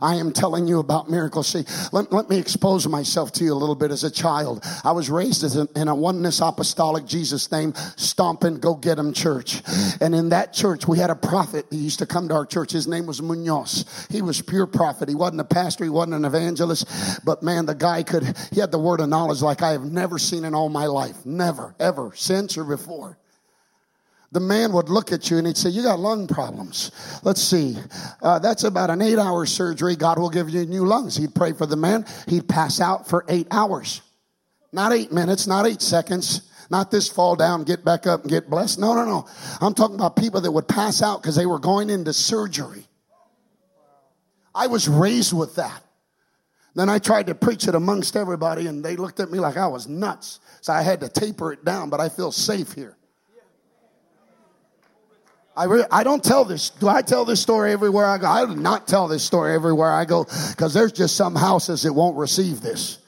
[0.00, 1.48] I am telling you about miracles.
[1.48, 4.64] See, let, let me expose myself to you a little bit as a child.
[4.84, 9.62] I was raised a, in a oneness apostolic Jesus name, stomping, go get him church.
[10.00, 12.72] And in that church, we had a prophet He used to come to our church.
[12.72, 14.06] His name was Munoz.
[14.10, 15.08] He was pure prophet.
[15.08, 15.84] He wasn't a pastor.
[15.84, 17.24] He wasn't an evangelist.
[17.24, 20.18] But man, the guy could, he had the word of knowledge like I have never
[20.18, 21.24] seen in all my life.
[21.24, 23.18] Never, ever, since or before
[24.30, 27.20] the man would look at you and he'd say, You got lung problems.
[27.22, 27.76] Let's see.
[28.22, 29.96] Uh, that's about an eight hour surgery.
[29.96, 31.16] God will give you new lungs.
[31.16, 32.04] He'd pray for the man.
[32.26, 34.02] He'd pass out for eight hours.
[34.72, 36.42] Not eight minutes, not eight seconds.
[36.70, 38.78] Not this fall down, get back up and get blessed.
[38.78, 39.26] No, no, no.
[39.62, 42.84] I'm talking about people that would pass out because they were going into surgery.
[44.54, 45.82] I was raised with that.
[46.74, 49.66] Then I tried to preach it amongst everybody and they looked at me like I
[49.66, 50.40] was nuts.
[50.60, 52.97] So I had to taper it down, but I feel safe here.
[55.58, 56.70] I, re- I don't tell this.
[56.70, 58.28] Do I tell this story everywhere I go?
[58.28, 61.92] I do not tell this story everywhere I go because there's just some houses that
[61.92, 62.98] won't receive this.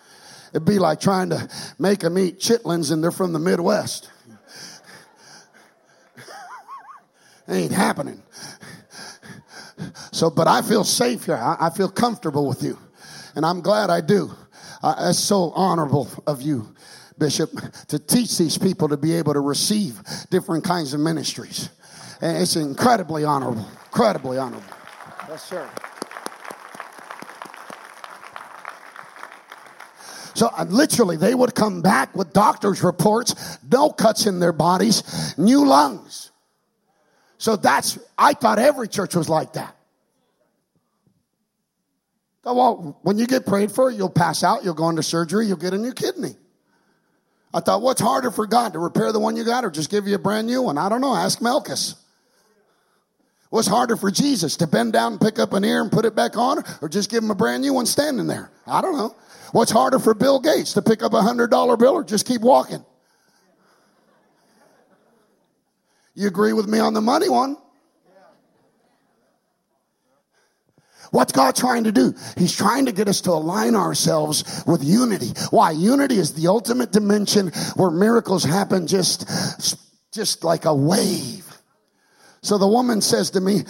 [0.52, 4.10] It'd be like trying to make them eat chitlins and they're from the Midwest.
[7.48, 8.20] ain't happening.
[10.10, 11.36] So, but I feel safe here.
[11.36, 12.76] I, I feel comfortable with you.
[13.36, 14.32] And I'm glad I do.
[14.82, 16.74] Uh, that's so honorable of you,
[17.16, 17.50] Bishop,
[17.86, 21.70] to teach these people to be able to receive different kinds of ministries.
[22.20, 23.66] And it's incredibly honorable.
[23.86, 24.66] Incredibly honorable.
[25.28, 25.68] Yes, sir.
[30.34, 35.34] So uh, literally, they would come back with doctor's reports, no cuts in their bodies,
[35.36, 36.30] new lungs.
[37.38, 39.76] So that's, I thought every church was like that.
[42.44, 45.74] well, when you get prayed for, you'll pass out, you'll go into surgery, you'll get
[45.74, 46.36] a new kidney.
[47.52, 50.06] I thought, what's harder for God to repair the one you got or just give
[50.06, 50.78] you a brand new one?
[50.78, 51.14] I don't know.
[51.14, 51.96] Ask Malchus.
[53.50, 56.14] What's harder for Jesus to bend down and pick up an ear and put it
[56.14, 58.50] back on or just give him a brand new one standing there?
[58.66, 59.14] I don't know.
[59.52, 62.40] What's harder for Bill Gates to pick up a hundred dollar bill or just keep
[62.40, 62.84] walking?
[66.14, 67.56] You agree with me on the money one?
[71.10, 72.14] What's God trying to do?
[72.36, 75.32] He's trying to get us to align ourselves with unity.
[75.50, 75.72] Why?
[75.72, 79.28] Unity is the ultimate dimension where miracles happen just,
[80.12, 81.49] just like a wave.
[82.42, 83.64] So the woman says to me,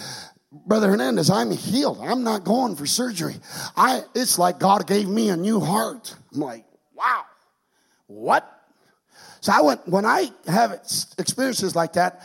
[0.51, 1.99] Brother Hernandez, I'm healed.
[2.01, 3.35] I'm not going for surgery.
[3.75, 6.13] I, it's like God gave me a new heart.
[6.33, 7.23] I'm like, wow,
[8.07, 8.47] what?
[9.39, 10.73] So I went, when I have
[11.17, 12.21] experiences like that,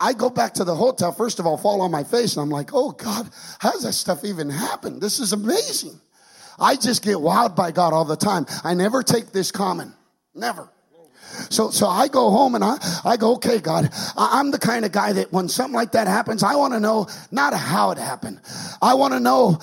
[0.00, 2.50] I go back to the hotel, first of all, fall on my face, and I'm
[2.50, 5.00] like, oh God, how's that stuff even happen?
[5.00, 6.00] This is amazing.
[6.58, 8.46] I just get wowed by God all the time.
[8.62, 9.92] I never take this common.
[10.34, 10.70] Never.
[11.50, 14.92] So, so I go home and I, I go, okay, God, I'm the kind of
[14.92, 18.40] guy that when something like that happens, I want to know not how it happened.
[18.80, 19.58] I want to know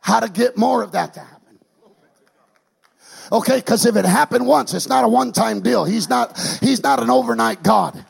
[0.00, 1.58] how to get more of that to happen.
[3.32, 5.84] Okay, because if it happened once, it's not a one-time deal.
[5.84, 8.04] He's not, he's not an overnight God.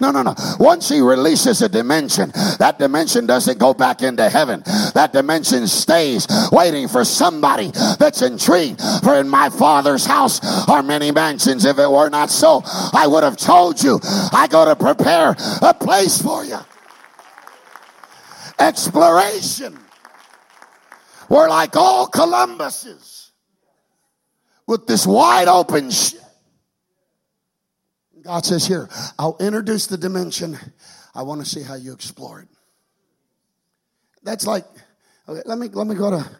[0.00, 0.34] No, no, no.
[0.60, 4.62] Once he releases a dimension, that dimension doesn't go back into heaven.
[4.94, 8.80] That dimension stays waiting for somebody that's intrigued.
[9.02, 11.64] For in my father's house are many mansions.
[11.64, 13.98] If it were not so, I would have told you.
[14.32, 16.58] I go to prepare a place for you.
[18.58, 19.78] Exploration.
[21.28, 23.32] We're like all Columbuses
[24.66, 26.27] with this wide open ship
[28.28, 30.58] God says, Here, I'll introduce the dimension.
[31.14, 32.48] I want to see how you explore it.
[34.22, 34.66] That's like,
[35.26, 36.30] okay, let me let me go to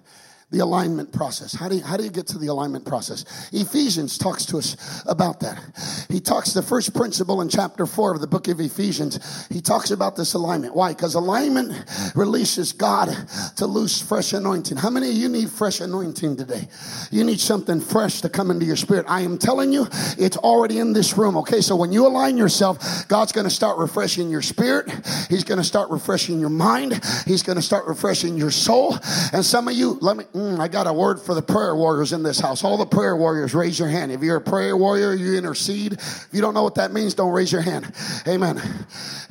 [0.50, 1.52] the alignment process.
[1.52, 3.50] How do you, how do you get to the alignment process?
[3.52, 5.62] Ephesians talks to us about that.
[6.08, 9.46] He talks the first principle in chapter four of the book of Ephesians.
[9.48, 10.74] He talks about this alignment.
[10.74, 10.94] Why?
[10.94, 11.74] Because alignment
[12.14, 13.14] releases God
[13.56, 14.78] to loose fresh anointing.
[14.78, 16.68] How many of you need fresh anointing today?
[17.10, 19.04] You need something fresh to come into your spirit.
[19.06, 21.36] I am telling you, it's already in this room.
[21.38, 24.90] Okay, so when you align yourself, God's going to start refreshing your spirit.
[25.28, 27.04] He's going to start refreshing your mind.
[27.26, 28.96] He's going to start refreshing your soul.
[29.34, 32.12] And some of you, let me Mm, I got a word for the prayer warriors
[32.12, 32.62] in this house.
[32.62, 34.12] All the prayer warriors, raise your hand.
[34.12, 35.94] If you're a prayer warrior, you intercede.
[35.94, 37.92] If you don't know what that means, don't raise your hand.
[38.24, 38.62] Amen.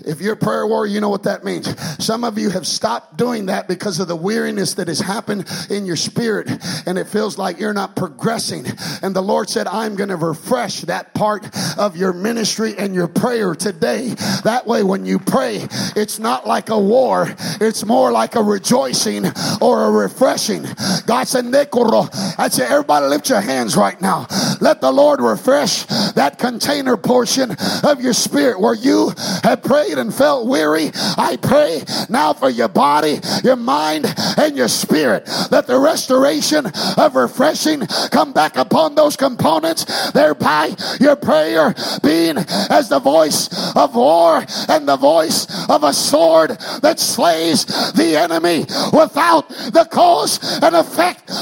[0.05, 1.73] If you're a prayer warrior, you know what that means.
[2.03, 5.85] Some of you have stopped doing that because of the weariness that has happened in
[5.85, 6.49] your spirit,
[6.85, 8.65] and it feels like you're not progressing.
[9.01, 13.07] And the Lord said, I'm going to refresh that part of your ministry and your
[13.07, 14.09] prayer today.
[14.43, 19.23] That way, when you pray, it's not like a war, it's more like a rejoicing
[19.61, 20.65] or a refreshing.
[21.05, 24.27] God said, I say, everybody lift your hands right now.
[24.59, 29.11] Let the Lord refresh that container portion of your spirit where you
[29.43, 30.91] have prayed and felt weary.
[30.93, 34.05] I pray now for your body, your mind,
[34.37, 36.65] and your spirit that the restoration
[36.97, 42.37] of refreshing come back upon those components, thereby your prayer being
[42.69, 48.61] as the voice of war and the voice of a sword that slays the enemy
[48.93, 50.86] without the cause and effect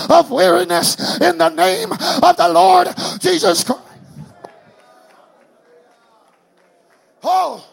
[0.10, 2.88] of weariness in the name of the Lord
[3.19, 3.81] Jesus Christ.
[7.23, 7.65] Oh.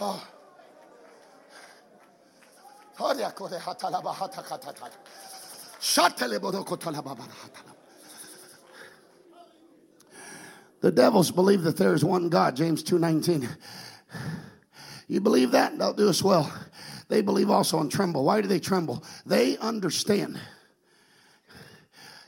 [0.00, 0.24] Oh.
[3.00, 3.14] oh
[10.80, 13.48] the devils believe that there is one God, James 2:19.
[15.08, 15.76] You believe that?
[15.78, 16.52] They'll do us well.
[17.08, 18.24] They believe also and tremble.
[18.24, 19.02] Why do they tremble?
[19.24, 20.38] They understand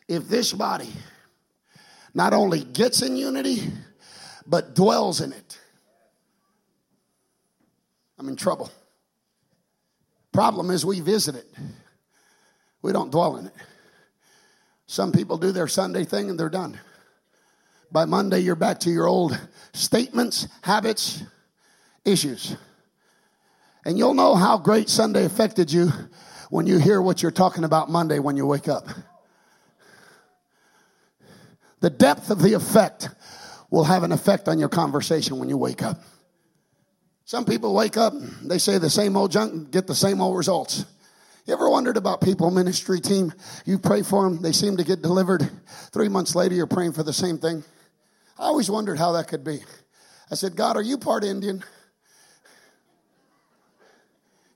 [0.08, 0.90] if this body
[2.14, 3.70] not only gets in unity,
[4.46, 5.58] but dwells in it,
[8.18, 8.70] I'm in trouble.
[10.32, 11.46] Problem is, we visit it,
[12.82, 13.54] we don't dwell in it.
[14.86, 16.80] Some people do their Sunday thing and they're done.
[17.92, 19.38] By Monday, you're back to your old
[19.72, 21.22] statements, habits,
[22.04, 22.56] issues.
[23.84, 25.90] And you'll know how great Sunday affected you
[26.50, 28.86] when you hear what you're talking about Monday when you wake up.
[31.80, 33.08] The depth of the effect
[33.70, 36.02] will have an effect on your conversation when you wake up.
[37.24, 38.12] Some people wake up,
[38.42, 40.84] they say the same old junk, and get the same old results.
[41.46, 43.32] You ever wondered about people, ministry team?
[43.64, 45.48] You pray for them, they seem to get delivered.
[45.92, 47.62] Three months later, you're praying for the same thing.
[48.38, 49.60] I always wondered how that could be.
[50.30, 51.62] I said, God, are you part Indian?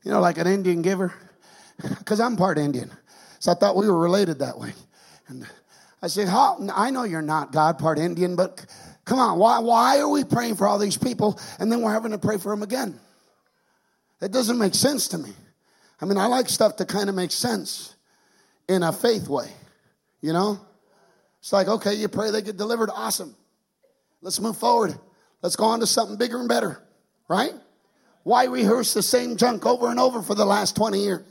[0.04, 1.12] You know, like an Indian giver?
[1.98, 2.88] Because I'm part Indian.
[3.40, 4.72] So I thought we were related that way.
[5.26, 5.44] And
[6.00, 6.56] I said, How?
[6.72, 8.64] I know you're not God part Indian, but
[9.04, 12.12] come on, why, why are we praying for all these people and then we're having
[12.12, 12.98] to pray for them again?
[14.20, 15.32] It doesn't make sense to me.
[16.00, 17.94] I mean, I like stuff that kind of makes sense
[18.68, 19.50] in a faith way,
[20.20, 20.60] you know?
[21.40, 23.34] It's like, okay, you pray they get delivered, awesome.
[24.22, 24.98] Let's move forward.
[25.42, 26.82] Let's go on to something bigger and better,
[27.28, 27.52] right?
[28.24, 31.24] Why rehearse the same junk over and over for the last 20 years?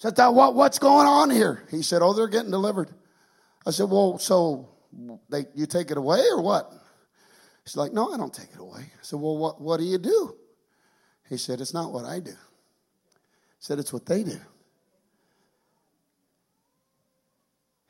[0.00, 1.66] Thought, what, what's going on here?
[1.70, 2.90] He said, oh, they're getting delivered.
[3.66, 4.70] I said, well, so
[5.28, 6.72] they, you take it away or what?
[7.64, 8.80] He's like, no, I don't take it away.
[8.80, 10.36] I said, well, what, what do you do?
[11.28, 12.30] He said, it's not what I do.
[12.30, 12.36] He
[13.58, 14.38] said, it's what they do.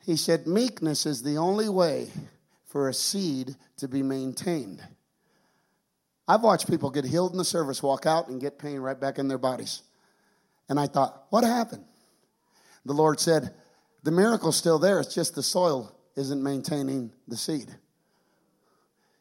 [0.05, 2.09] He said, meekness is the only way
[2.65, 4.83] for a seed to be maintained.
[6.31, 9.19] I've watched people get healed in the service, walk out, and get pain right back
[9.19, 9.81] in their bodies.
[10.69, 11.83] And I thought, what happened?
[12.85, 13.53] The Lord said,
[14.03, 17.75] the miracle's still there, it's just the soil isn't maintaining the seed.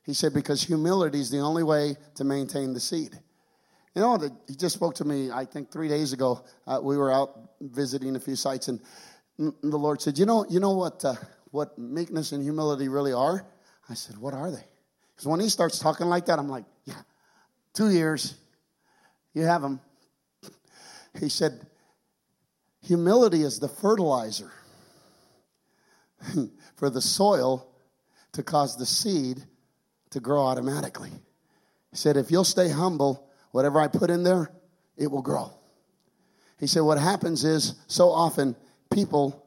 [0.05, 3.19] He said, because humility is the only way to maintain the seed.
[3.97, 6.45] You know, he just spoke to me, I think, three days ago.
[6.65, 8.81] Uh, we were out visiting a few sites, and
[9.37, 11.15] the Lord said, "You know, you know what uh,
[11.51, 13.45] what meekness and humility really are?"
[13.89, 14.65] I said, "What are they?"
[15.21, 16.80] Because when He starts talking like that, I'm like, "Yeah,
[17.75, 18.35] two years,
[19.35, 19.81] you have them."
[21.19, 21.67] He said,
[22.83, 24.51] "Humility is the fertilizer
[26.77, 27.67] for the soil
[28.33, 29.45] to cause the seed
[30.11, 31.13] to grow automatically."
[31.91, 34.51] He said, "If you'll stay humble, whatever I put in there,
[34.97, 35.53] it will grow."
[36.59, 38.57] He said, "What happens is so often."
[38.91, 39.47] people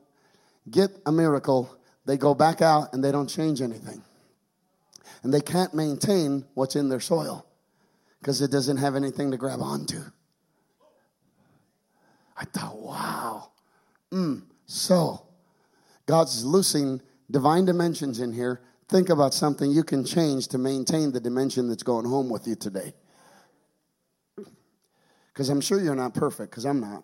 [0.70, 1.70] get a miracle,
[2.06, 4.02] they go back out and they don't change anything.
[5.22, 7.46] And they can't maintain what's in their soil
[8.24, 10.00] because it doesn't have anything to grab onto.
[12.38, 13.52] I thought, wow.
[14.14, 15.26] Mm, so,
[16.06, 18.62] God's loosing divine dimensions in here.
[18.88, 22.56] Think about something you can change to maintain the dimension that's going home with you
[22.56, 22.94] today.
[25.28, 27.04] Because I'm sure you're not perfect, because I'm not.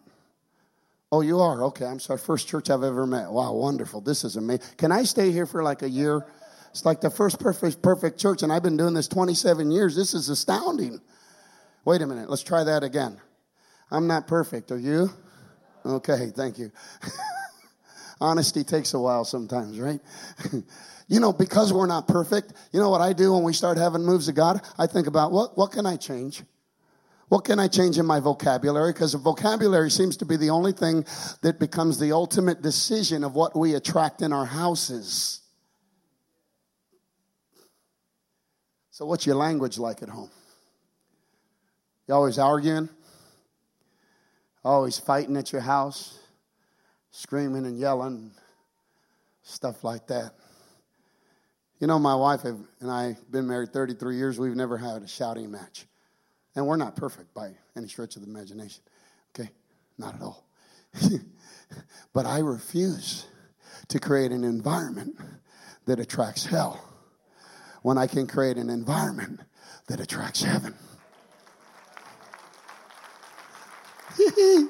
[1.12, 1.64] Oh, you are?
[1.66, 2.20] Okay, I'm sorry.
[2.20, 3.30] First church I've ever met.
[3.30, 4.00] Wow, wonderful.
[4.00, 4.66] This is amazing.
[4.78, 6.26] Can I stay here for like a year?
[6.72, 9.96] It's like the first perfect, perfect church, and I've been doing this 27 years.
[9.96, 11.02] This is astounding.
[11.86, 12.30] Wait a minute.
[12.30, 13.20] Let's try that again.
[13.92, 14.72] I'm not perfect.
[14.72, 15.10] Are you?
[15.86, 16.72] Okay, thank you.
[18.22, 20.00] Honesty takes a while sometimes, right?
[21.08, 24.04] you know, because we're not perfect, you know what I do when we start having
[24.04, 24.62] moves of God?
[24.78, 26.44] I think about what, what can I change?
[27.30, 28.92] What can I change in my vocabulary?
[28.92, 31.06] Because vocabulary seems to be the only thing
[31.42, 35.39] that becomes the ultimate decision of what we attract in our houses.
[39.00, 40.30] So, what's your language like at home?
[42.06, 42.90] You always arguing?
[44.62, 46.20] Always fighting at your house?
[47.10, 48.32] Screaming and yelling?
[49.42, 50.34] Stuff like that.
[51.80, 54.38] You know, my wife and I have been married 33 years.
[54.38, 55.86] We've never had a shouting match.
[56.54, 58.84] And we're not perfect by any stretch of the imagination.
[59.34, 59.50] Okay?
[59.98, 60.46] Not at all.
[62.14, 63.28] but I refuse
[63.88, 65.18] to create an environment
[65.86, 66.89] that attracts hell
[67.82, 69.42] when I can create an environment
[69.88, 70.76] that attracts heaven.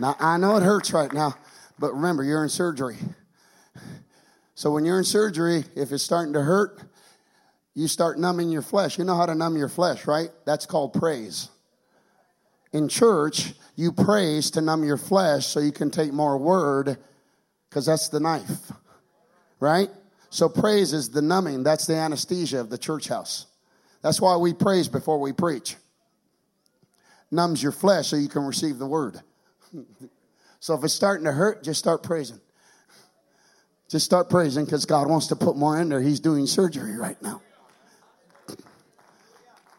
[0.00, 1.34] now, I know it hurts right now,
[1.78, 2.96] but remember, you're in surgery.
[4.54, 6.80] So when you're in surgery, if it's starting to hurt,
[7.74, 8.96] you start numbing your flesh.
[8.96, 10.30] You know how to numb your flesh, right?
[10.46, 11.50] That's called praise.
[12.72, 16.96] In church, you praise to numb your flesh so you can take more word
[17.68, 18.72] because that's the knife,
[19.60, 19.90] right?
[20.36, 21.62] So praise is the numbing.
[21.62, 23.46] That's the anesthesia of the church house.
[24.02, 25.76] That's why we praise before we preach.
[27.30, 29.18] Numbs your flesh so you can receive the word.
[30.60, 32.38] so if it's starting to hurt, just start praising.
[33.88, 36.02] Just start praising because God wants to put more in there.
[36.02, 37.40] He's doing surgery right now.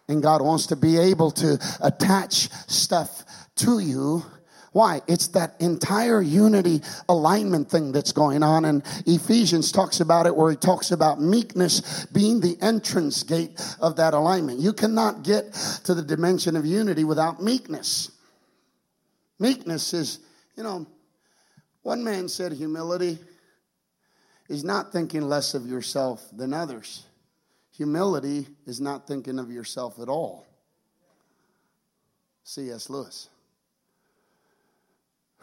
[0.08, 3.24] And God wants to be able to attach stuff
[3.58, 4.26] to you.
[4.72, 5.02] Why?
[5.08, 8.66] It's that entire unity alignment thing that's going on.
[8.66, 13.96] And Ephesians talks about it where he talks about meekness being the entrance gate of
[13.96, 14.60] that alignment.
[14.60, 15.54] You cannot get
[15.86, 18.12] to the dimension of unity without meekness.
[19.40, 20.20] Meekness is,
[20.56, 20.86] you know,
[21.84, 23.18] one man said humility
[24.50, 27.04] is not thinking less of yourself than others.
[27.72, 30.46] Humility is not thinking of yourself at all.
[32.44, 32.90] C.S.
[32.90, 33.30] Lewis.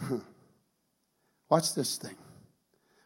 [1.48, 2.16] Watch this thing.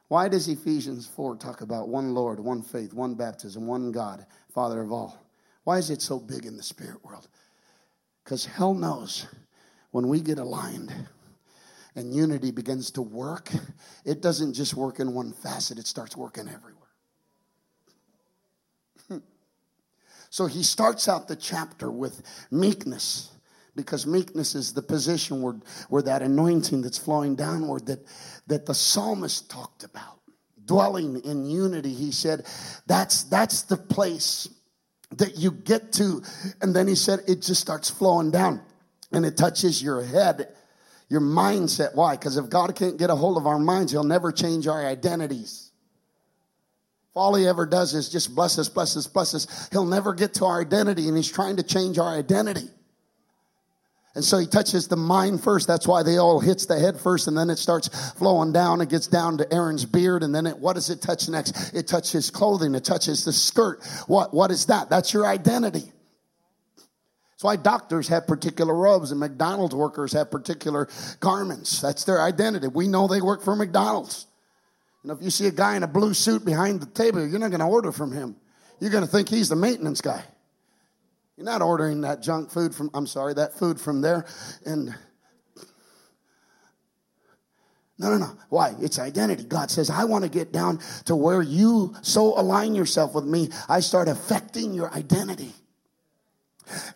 [0.08, 4.80] Why does Ephesians 4 talk about one Lord, one faith, one baptism, one God, Father
[4.80, 5.22] of all?
[5.64, 7.28] Why is it so big in the spirit world?
[8.24, 9.26] Because hell knows
[9.90, 10.92] when we get aligned
[11.94, 13.50] and unity begins to work,
[14.04, 16.74] it doesn't just work in one facet, it starts working everywhere.
[20.30, 22.20] So he starts out the chapter with
[22.50, 23.30] meekness
[23.78, 25.54] because meekness is the position where,
[25.88, 28.04] where that anointing that's flowing downward that,
[28.48, 30.18] that the psalmist talked about.
[30.64, 32.44] Dwelling in unity, he said,
[32.88, 34.48] that's, that's the place
[35.12, 36.20] that you get to.
[36.60, 38.60] And then he said, it just starts flowing down
[39.12, 40.48] and it touches your head,
[41.08, 41.94] your mindset.
[41.94, 42.16] Why?
[42.16, 45.68] Because if God can't get a hold of our minds, he'll never change our identities
[47.18, 50.34] all he ever does is just bless us, bless us, bless us, he'll never get
[50.34, 52.68] to our identity and he's trying to change our identity.
[54.18, 55.68] And so he touches the mind first.
[55.68, 58.80] That's why the oil hits the head first, and then it starts flowing down.
[58.80, 61.72] It gets down to Aaron's beard, and then it, what does it touch next?
[61.72, 62.74] It touches clothing.
[62.74, 63.78] It touches the skirt.
[64.08, 64.90] What, what is that?
[64.90, 65.92] That's your identity.
[67.30, 70.88] That's why doctors have particular robes and McDonald's workers have particular
[71.20, 71.80] garments.
[71.80, 72.66] That's their identity.
[72.66, 74.26] We know they work for McDonald's.
[75.04, 77.52] And if you see a guy in a blue suit behind the table, you're not
[77.52, 78.34] going to order from him.
[78.80, 80.24] You're going to think he's the maintenance guy.
[81.38, 84.26] You're not ordering that junk food from, I'm sorry, that food from there.
[84.66, 84.92] And
[87.96, 88.36] no, no, no.
[88.48, 88.74] Why?
[88.80, 89.44] It's identity.
[89.44, 93.50] God says, I want to get down to where you so align yourself with me,
[93.68, 95.52] I start affecting your identity.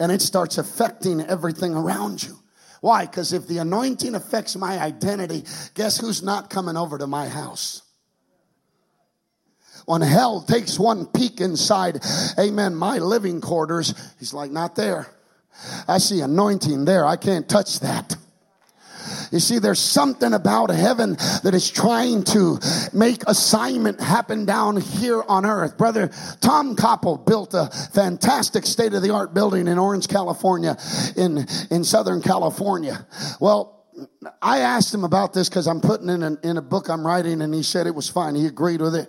[0.00, 2.36] And it starts affecting everything around you.
[2.80, 3.06] Why?
[3.06, 7.81] Because if the anointing affects my identity, guess who's not coming over to my house?
[9.86, 12.00] When hell takes one peek inside,
[12.38, 15.06] amen, my living quarters, he's like, not there.
[15.86, 17.04] I see anointing there.
[17.04, 18.16] I can't touch that.
[19.30, 22.58] You see, there's something about heaven that is trying to
[22.92, 25.76] make assignment happen down here on earth.
[25.76, 26.10] Brother
[26.40, 30.76] Tom Koppel built a fantastic state of the art building in Orange, California,
[31.16, 33.06] in, in Southern California.
[33.40, 33.81] Well,
[34.40, 37.42] I asked him about this because I'm putting in a, in a book I'm writing,
[37.42, 38.34] and he said it was fine.
[38.34, 39.08] He agreed with it.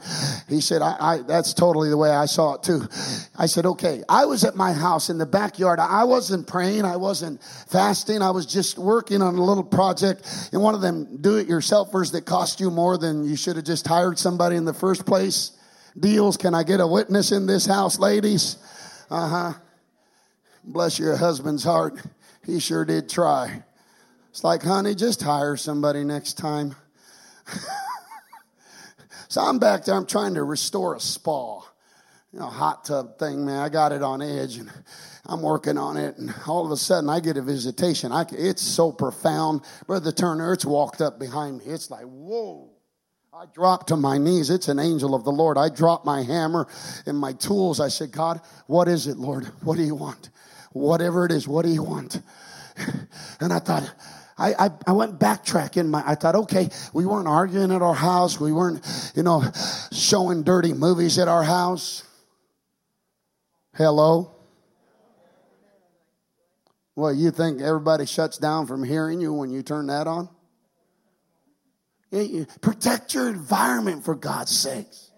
[0.49, 2.81] He said, I, I, that's totally the way I saw it too.
[3.38, 4.03] I said, okay.
[4.09, 5.79] I was at my house in the backyard.
[5.79, 6.84] I wasn't praying.
[6.84, 8.21] I wasn't fasting.
[8.21, 12.59] I was just working on a little project in one of them do-it-yourselfers that cost
[12.59, 15.51] you more than you should have just hired somebody in the first place.
[15.97, 16.36] Deals.
[16.38, 18.57] Can I get a witness in this house, ladies?
[19.09, 19.53] Uh huh.
[20.65, 22.01] Bless your husband's heart.
[22.45, 23.63] He sure did try.
[24.34, 26.75] It's like, honey, just hire somebody next time.
[29.27, 31.59] so I'm back there, I'm trying to restore a spa.
[32.31, 33.59] You know, hot tub thing, man.
[33.59, 34.71] I got it on edge and
[35.27, 36.17] I'm working on it.
[36.17, 38.11] And all of a sudden I get a visitation.
[38.11, 39.61] I, it's so profound.
[39.86, 41.65] Brother Turner, it's walked up behind me.
[41.65, 42.71] It's like, whoa.
[43.31, 44.49] I dropped to my knees.
[44.49, 45.59] It's an angel of the Lord.
[45.59, 46.67] I dropped my hammer
[47.05, 47.79] and my tools.
[47.79, 49.45] I said, God, what is it, Lord?
[49.61, 50.31] What do you want?
[50.71, 52.19] Whatever it is, what do you want?
[53.39, 53.93] And I thought,
[54.38, 55.89] I, I, I went backtracking.
[55.89, 58.39] My, I thought, okay, we weren't arguing at our house.
[58.39, 59.43] We weren't, you know,
[59.91, 62.03] showing dirty movies at our house.
[63.75, 64.31] Hello?
[66.95, 70.29] Well, you think everybody shuts down from hearing you when you turn that on?
[72.61, 75.09] Protect your environment for God's sakes.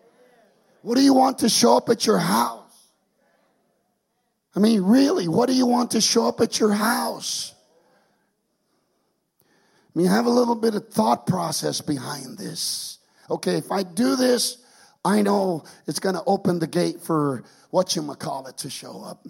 [0.82, 2.61] What do you want to show up at your house?
[4.55, 7.55] I mean, really, what do you want to show up at your house?
[9.96, 13.00] I mean, have a little bit of thought process behind this.
[13.30, 14.58] Okay, if I do this,
[15.06, 19.02] I know it's going to open the gate for what you call it to show
[19.04, 19.26] up.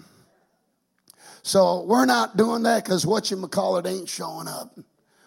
[1.43, 4.79] So we're not doing that because what you call it ain't showing up.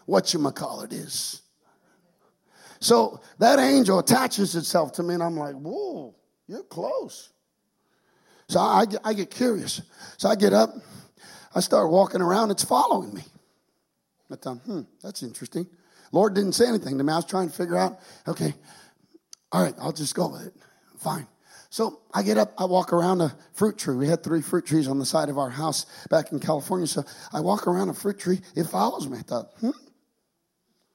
[0.07, 1.43] What you call it is.
[2.80, 6.14] So that angel attaches itself to me, and I'm like, whoa,
[6.49, 7.30] you're close.
[8.49, 9.82] So I, I get curious.
[10.16, 10.70] So I get up,
[11.55, 13.22] I start walking around, it's following me.
[14.30, 15.66] I thought, hmm, that's interesting.
[16.12, 17.12] Lord didn't say anything to me.
[17.12, 18.54] I was trying to figure out, okay,
[19.52, 20.54] all right, I'll just go with it.
[20.98, 21.26] Fine.
[21.70, 23.94] So I get up, I walk around a fruit tree.
[23.94, 26.86] We had three fruit trees on the side of our house back in California.
[26.86, 29.18] So I walk around a fruit tree, it follows me.
[29.18, 29.70] I thought, hmm,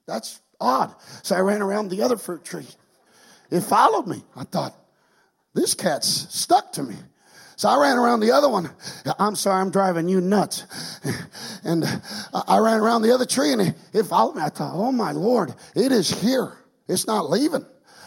[0.07, 0.95] that's odd.
[1.21, 2.67] So I ran around the other fruit tree.
[3.51, 4.23] It followed me.
[4.35, 4.75] I thought,
[5.53, 6.95] this cat's stuck to me.
[7.55, 8.69] So I ran around the other one.
[9.19, 10.65] I'm sorry, I'm driving you nuts.
[11.63, 11.85] And
[12.33, 14.41] I ran around the other tree and it followed me.
[14.41, 16.57] I thought, oh my Lord, it is here.
[16.87, 17.65] It's not leaving.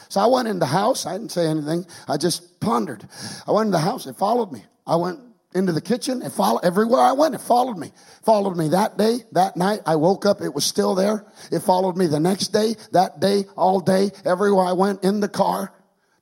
[0.08, 1.06] So I went in the house.
[1.06, 1.86] I didn't say anything.
[2.06, 3.08] I just pondered.
[3.46, 4.06] I went in the house.
[4.06, 4.64] It followed me.
[4.86, 5.20] I went
[5.54, 6.22] into the kitchen.
[6.22, 7.34] It followed everywhere I went.
[7.34, 7.92] It followed me.
[8.22, 9.80] Followed me that day, that night.
[9.86, 10.42] I woke up.
[10.42, 11.24] It was still there.
[11.50, 15.28] It followed me the next day, that day, all day, everywhere I went in the
[15.28, 15.72] car,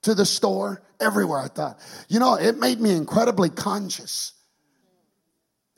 [0.03, 1.39] to the store, everywhere.
[1.39, 1.79] I thought,
[2.09, 4.33] you know, it made me incredibly conscious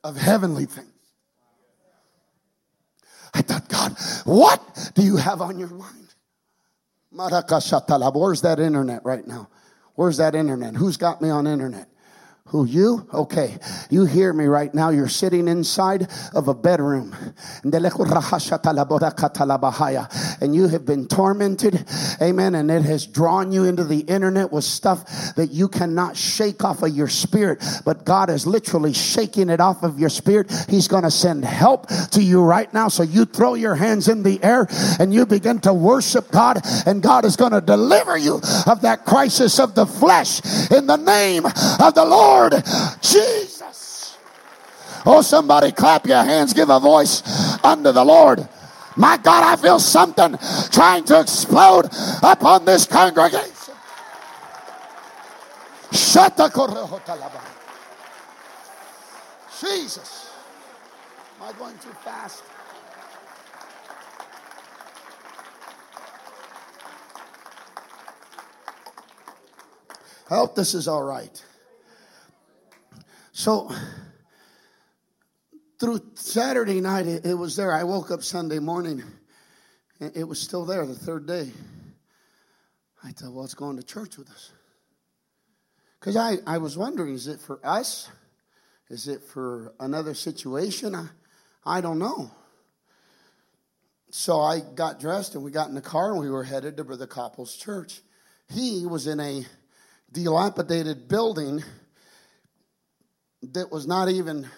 [0.03, 0.89] of heavenly things.
[3.35, 6.15] I thought, God, what do you have on your mind?
[7.11, 9.49] Where's that internet right now?
[9.95, 10.75] Where's that internet?
[10.75, 11.89] Who's got me on internet?
[12.51, 13.09] Who you?
[13.13, 13.59] Okay.
[13.91, 14.91] You hear me right now.
[14.91, 17.13] You're sitting inside of a bedroom.
[17.65, 17.75] And
[20.55, 21.85] you have been tormented.
[22.23, 22.55] Amen.
[22.55, 26.85] And it has drawn you into the internet with stuff that you cannot shake off
[26.85, 27.65] of your spirit.
[27.85, 30.53] But God is literally shaking it off of your spirit.
[30.69, 32.87] He's going to send help to you right now.
[32.87, 34.69] So you throw your hands in the air
[35.01, 36.61] and you begin to worship God.
[36.87, 38.37] And God is going to deliver you
[38.67, 40.41] of that crisis of the flesh
[40.71, 42.36] in the name of the Lord.
[42.37, 42.53] Lord
[43.01, 44.19] Jesus.
[45.07, 47.23] Oh, somebody clap your hands, give a voice
[47.65, 48.47] unto the Lord.
[48.97, 50.37] My God, I feel something
[50.71, 51.87] trying to explode
[52.23, 53.75] upon this congregation.
[55.93, 56.49] Shut the
[59.61, 60.31] Jesus.
[61.41, 62.43] Am I going too fast?
[70.29, 71.46] I hope this is all right.
[73.37, 73.71] So
[75.79, 77.71] through Saturday night, it, it, was there.
[77.71, 79.03] I woke up Sunday morning,
[80.01, 81.51] and it was still there the third day.
[83.05, 84.53] I thought, well, it's going to church with us.
[86.01, 88.09] Because I, I was wondering, is it for us?
[88.89, 90.95] Is it for another situation?
[90.95, 91.09] I,
[91.63, 92.31] I don't know.
[94.13, 96.85] So I got dressed and we got in the car and we were headed to
[96.85, 98.01] Brother Koppel's church.
[98.49, 99.45] He was in a
[100.11, 101.63] dilapidated building
[103.43, 104.49] that was not even,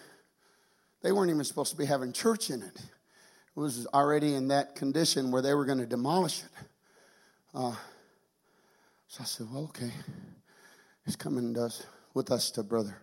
[1.02, 2.76] they weren't even supposed to be having church in it.
[2.76, 6.66] It was already in that condition where they were going to demolish it.
[7.54, 7.74] Uh,
[9.08, 9.90] so I said, well, okay.
[11.04, 11.56] He's coming
[12.14, 12.96] with us to Brother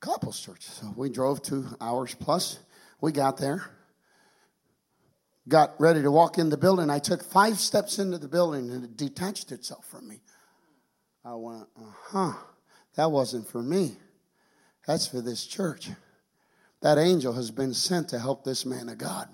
[0.00, 0.62] Koppel's church.
[0.62, 2.58] So we drove two hours plus.
[3.00, 3.64] We got there.
[5.48, 6.88] Got ready to walk in the building.
[6.88, 10.20] I took five steps into the building and it detached itself from me.
[11.24, 12.32] I went, uh huh,
[12.94, 13.96] that wasn't for me.
[14.86, 15.90] That's for this church.
[16.80, 19.28] That angel has been sent to help this man of God.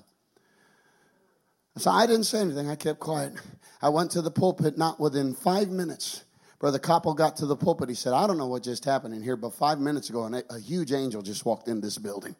[1.76, 2.68] So I didn't say anything.
[2.68, 3.32] I kept quiet.
[3.80, 6.24] I went to the pulpit not within five minutes.
[6.58, 7.88] Brother Koppel got to the pulpit.
[7.88, 10.42] He said, I don't know what just happened in here, but five minutes ago, a,
[10.50, 12.34] a huge angel just walked in this building.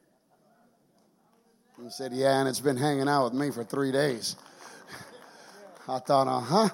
[1.81, 4.35] He said, Yeah, and it's been hanging out with me for three days.
[5.89, 6.69] I thought, uh huh.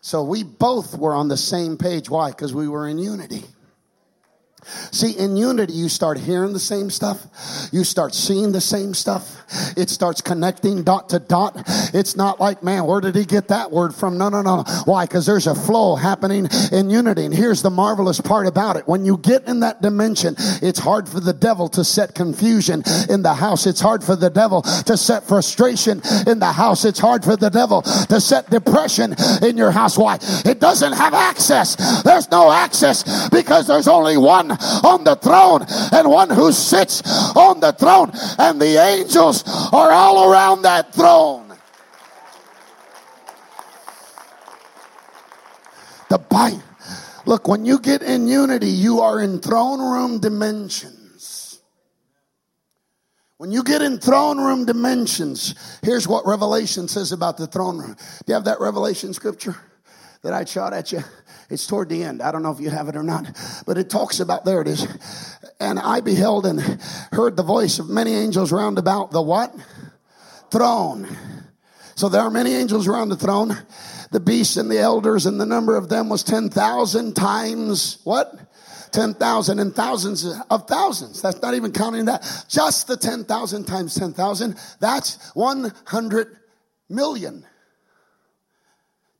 [0.00, 2.10] So we both were on the same page.
[2.10, 2.30] Why?
[2.30, 3.44] Because we were in unity.
[4.92, 7.68] See, in unity, you start hearing the same stuff.
[7.72, 9.36] You start seeing the same stuff.
[9.76, 11.56] It starts connecting dot to dot.
[11.94, 14.18] It's not like, man, where did he get that word from?
[14.18, 14.64] No, no, no.
[14.84, 15.06] Why?
[15.06, 17.24] Because there's a flow happening in unity.
[17.24, 18.86] And here's the marvelous part about it.
[18.86, 23.22] When you get in that dimension, it's hard for the devil to set confusion in
[23.22, 23.66] the house.
[23.66, 26.84] It's hard for the devil to set frustration in the house.
[26.84, 29.96] It's hard for the devil to set depression in your house.
[29.96, 30.18] Why?
[30.44, 32.02] It doesn't have access.
[32.02, 37.02] There's no access because there's only one on the throne and one who sits
[37.36, 38.10] on the throne.
[38.38, 41.48] And the angels are all around that throne.
[46.08, 46.62] The Bible.
[47.26, 51.60] Look, when you get in unity, you are in throne room dimensions.
[53.36, 57.94] When you get in throne room dimensions, here's what Revelation says about the throne room.
[57.94, 59.54] Do you have that Revelation scripture
[60.22, 61.04] that I shot at you?
[61.50, 62.20] It's toward the end.
[62.20, 63.26] I don't know if you have it or not,
[63.66, 64.86] but it talks about, there it is.
[65.60, 66.60] And I beheld and
[67.12, 69.54] heard the voice of many angels round about the what?
[70.50, 71.08] Throne.
[71.94, 73.56] So there are many angels around the throne.
[74.12, 78.34] The beasts and the elders and the number of them was 10,000 times what?
[78.92, 81.20] 10,000 and thousands of thousands.
[81.20, 82.46] That's not even counting that.
[82.48, 84.56] Just the 10,000 times 10,000.
[84.80, 86.36] That's 100
[86.88, 87.44] million.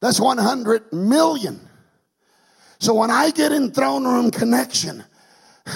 [0.01, 1.68] That's 100 million.
[2.81, 5.05] So when I get in throne room connection,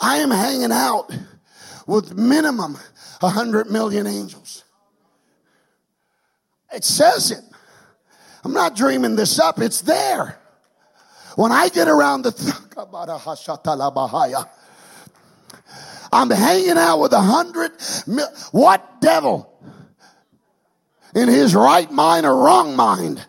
[0.00, 1.10] I am hanging out
[1.86, 2.78] with minimum
[3.22, 4.64] a hundred million angels.
[6.72, 7.44] It says it.
[8.44, 9.60] I'm not dreaming this up.
[9.60, 10.38] It's there.
[11.36, 12.32] When I get around the
[16.12, 17.72] I'm hanging out with a hundred.
[18.50, 19.48] What devil
[21.14, 23.24] in his right mind or wrong mind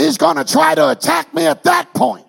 [0.00, 2.26] is going to try to attack me at that point.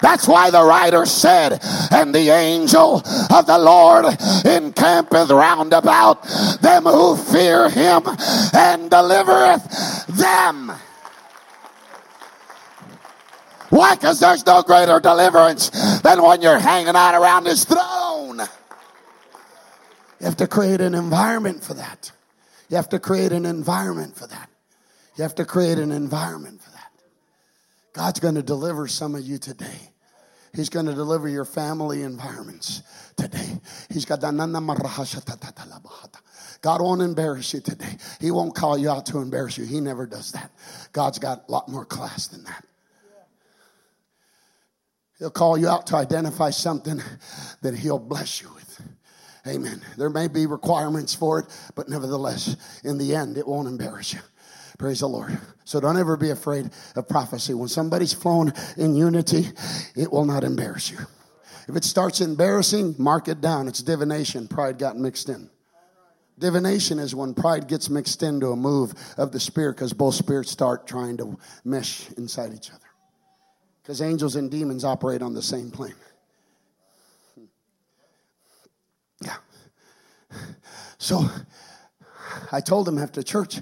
[0.00, 1.58] That's why the writer said,
[1.90, 4.04] and the angel of the Lord
[4.44, 6.22] encampeth round about
[6.60, 8.02] them who fear him
[8.54, 10.72] and delivereth them.
[13.70, 13.96] Why?
[13.96, 18.38] Because there's no greater deliverance than when you're hanging out around his throne.
[20.20, 22.12] You have to create an environment for that.
[22.68, 24.50] You have to create an environment for that.
[25.16, 26.92] You have to create an environment for that.
[27.92, 29.90] God's going to deliver some of you today.
[30.54, 32.82] He's going to deliver your family environments
[33.16, 33.60] today.
[33.90, 34.20] He's got
[36.60, 37.96] God won't embarrass you today.
[38.20, 39.64] He won't call you out to embarrass you.
[39.64, 40.50] He never does that.
[40.92, 42.64] God's got a lot more class than that.
[45.18, 47.02] He'll call you out to identify something
[47.62, 48.48] that he'll bless you.
[49.48, 49.80] Amen.
[49.96, 54.20] There may be requirements for it, but nevertheless, in the end, it won't embarrass you.
[54.78, 55.38] Praise the Lord.
[55.64, 57.54] So don't ever be afraid of prophecy.
[57.54, 59.46] When somebody's flown in unity,
[59.96, 60.98] it will not embarrass you.
[61.66, 63.68] If it starts embarrassing, mark it down.
[63.68, 64.48] It's divination.
[64.48, 65.50] Pride got mixed in.
[66.38, 70.50] Divination is when pride gets mixed into a move of the spirit because both spirits
[70.50, 72.80] start trying to mesh inside each other.
[73.82, 75.94] Because angels and demons operate on the same plane.
[80.98, 81.28] So
[82.52, 83.60] I told him after church,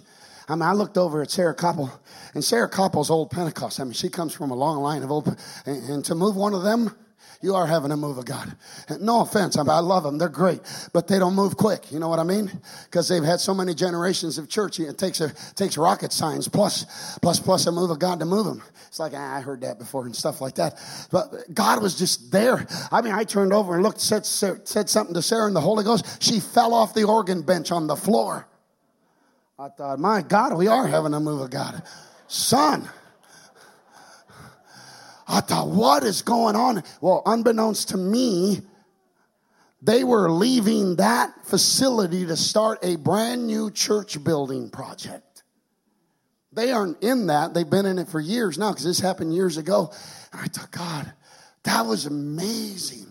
[0.49, 1.91] I mean, I looked over at Sarah Koppel,
[2.35, 3.81] and Sarah Koppel's old Pentecost.
[3.81, 6.55] I mean, she comes from a long line of old, and, and to move one
[6.55, 6.97] of them,
[7.43, 8.57] you are having a move of God.
[9.01, 10.19] No offense, I, love them.
[10.19, 10.61] They're great,
[10.93, 11.93] but they don't move quick.
[11.93, 12.51] You know what I mean?
[12.85, 14.81] Because they've had so many generations of church.
[14.81, 18.47] It takes a, takes rocket science plus, plus, plus a move of God to move
[18.47, 18.63] them.
[18.89, 20.81] It's like, ah, I heard that before and stuff like that.
[21.11, 22.67] But God was just there.
[22.91, 25.85] I mean, I turned over and looked, said, said something to Sarah and the Holy
[25.85, 26.23] Ghost.
[26.23, 28.49] She fell off the organ bench on the floor.
[29.59, 31.83] I thought, my God, we are having a move of God.
[32.29, 32.89] Son.
[35.27, 36.83] I thought, what is going on?
[37.01, 38.63] Well, unbeknownst to me,
[39.83, 45.43] they were leaving that facility to start a brand new church building project.
[46.53, 47.53] They aren't in that.
[47.55, 49.93] They've been in it for years now because this happened years ago.
[50.33, 51.13] And I thought, God,
[51.65, 53.07] that was amazing.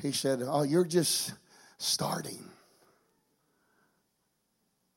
[0.00, 1.32] He said, Oh, you're just
[1.78, 2.38] starting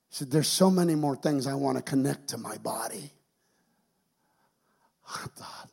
[0.10, 3.12] He said, There's so many more things I want to connect to my body.
[5.08, 5.70] I thought,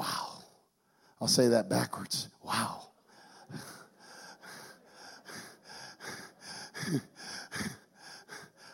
[0.00, 0.38] wow.
[1.20, 2.28] I'll say that backwards.
[2.42, 2.86] Wow.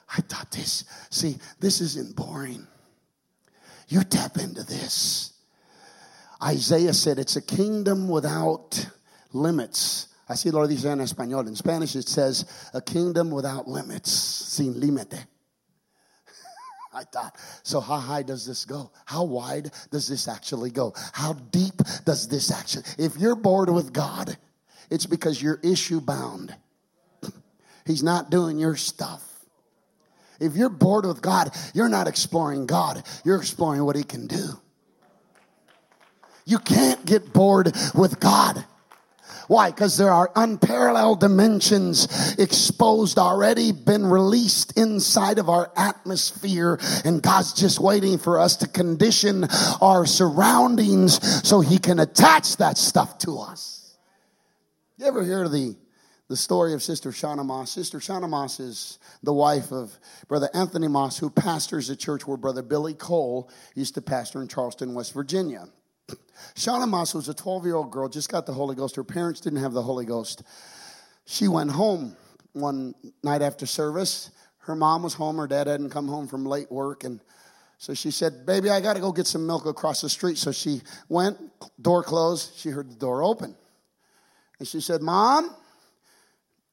[0.09, 2.67] I thought this, see, this isn't boring.
[3.89, 5.33] You tap into this.
[6.43, 8.89] Isaiah said it's a kingdom without
[9.33, 10.09] limits.
[10.31, 11.49] Así lo dice en español.
[11.49, 15.27] In Spanish it says, a kingdom without limits, sin límite.
[16.97, 18.91] I thought, so how high does this go?
[19.05, 20.95] How wide does this actually go?
[21.13, 21.77] How deep
[22.07, 22.85] does this actually?
[22.97, 24.39] If you're bored with God,
[24.91, 26.57] it's because you're issue bound.
[27.87, 29.23] He's not doing your stuff.
[30.41, 34.59] If you're bored with God, you're not exploring God, you're exploring what He can do.
[36.47, 38.65] You can't get bored with God.
[39.49, 39.71] Why?
[39.71, 47.53] Because there are unparalleled dimensions exposed already, been released inside of our atmosphere, and God's
[47.53, 49.45] just waiting for us to condition
[49.81, 53.97] our surroundings so He can attach that stuff to us.
[54.97, 55.77] You ever hear the
[56.29, 57.71] the story of Sister Shauna Moss.
[57.71, 62.37] Sister Shauna Moss is the wife of Brother Anthony Moss, who pastors a church where
[62.37, 65.69] Brother Billy Cole used to pastor in Charleston, West Virginia.
[66.55, 68.97] Shauna Moss was a 12 year old girl, just got the Holy Ghost.
[68.97, 70.43] Her parents didn't have the Holy Ghost.
[71.27, 72.17] She went home
[72.53, 74.31] one night after service.
[74.59, 75.37] Her mom was home.
[75.37, 77.05] Her dad hadn't come home from late work.
[77.05, 77.21] And
[77.79, 80.39] so she said, Baby, I got to go get some milk across the street.
[80.39, 81.39] So she went,
[81.81, 82.57] door closed.
[82.57, 83.55] She heard the door open.
[84.59, 85.55] And she said, Mom,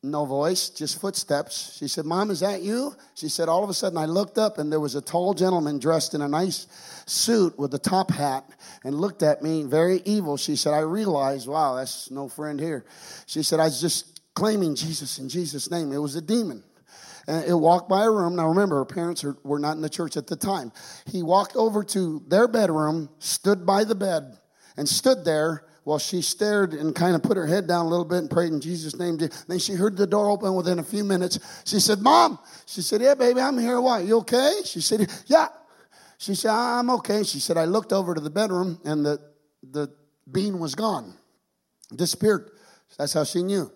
[0.04, 1.78] no voice, just footsteps.
[1.78, 2.94] She said, Mom, is that you?
[3.16, 5.80] She said, All of a sudden I looked up and there was a tall gentleman
[5.80, 6.68] dressed in a nice
[7.06, 8.44] suit with a top hat
[8.84, 10.36] and looked at me very evil.
[10.36, 12.86] She said, I realized, wow, that's no friend here.
[13.28, 15.94] She said, I was just claiming Jesus in Jesus' name.
[15.94, 16.64] It was a demon.
[17.26, 18.36] And it walked by a room.
[18.36, 20.74] Now remember, her parents were not in the church at the time.
[21.06, 24.38] He walked over to their bedroom, stood by the bed,
[24.76, 28.06] and stood there well, she stared and kind of put her head down a little
[28.06, 29.18] bit and prayed in Jesus' name.
[29.18, 31.40] Then she heard the door open within a few minutes.
[31.66, 33.82] She said, Mom, she said, Yeah, baby, I'm here.
[33.82, 34.00] Why?
[34.00, 34.62] You okay?
[34.64, 35.48] She said, Yeah.
[36.18, 37.24] She said, I'm okay.
[37.24, 39.20] She said, I looked over to the bedroom and the,
[39.62, 39.92] the
[40.32, 41.14] bean was gone,
[41.94, 42.52] disappeared.
[42.98, 43.70] That's how she knew.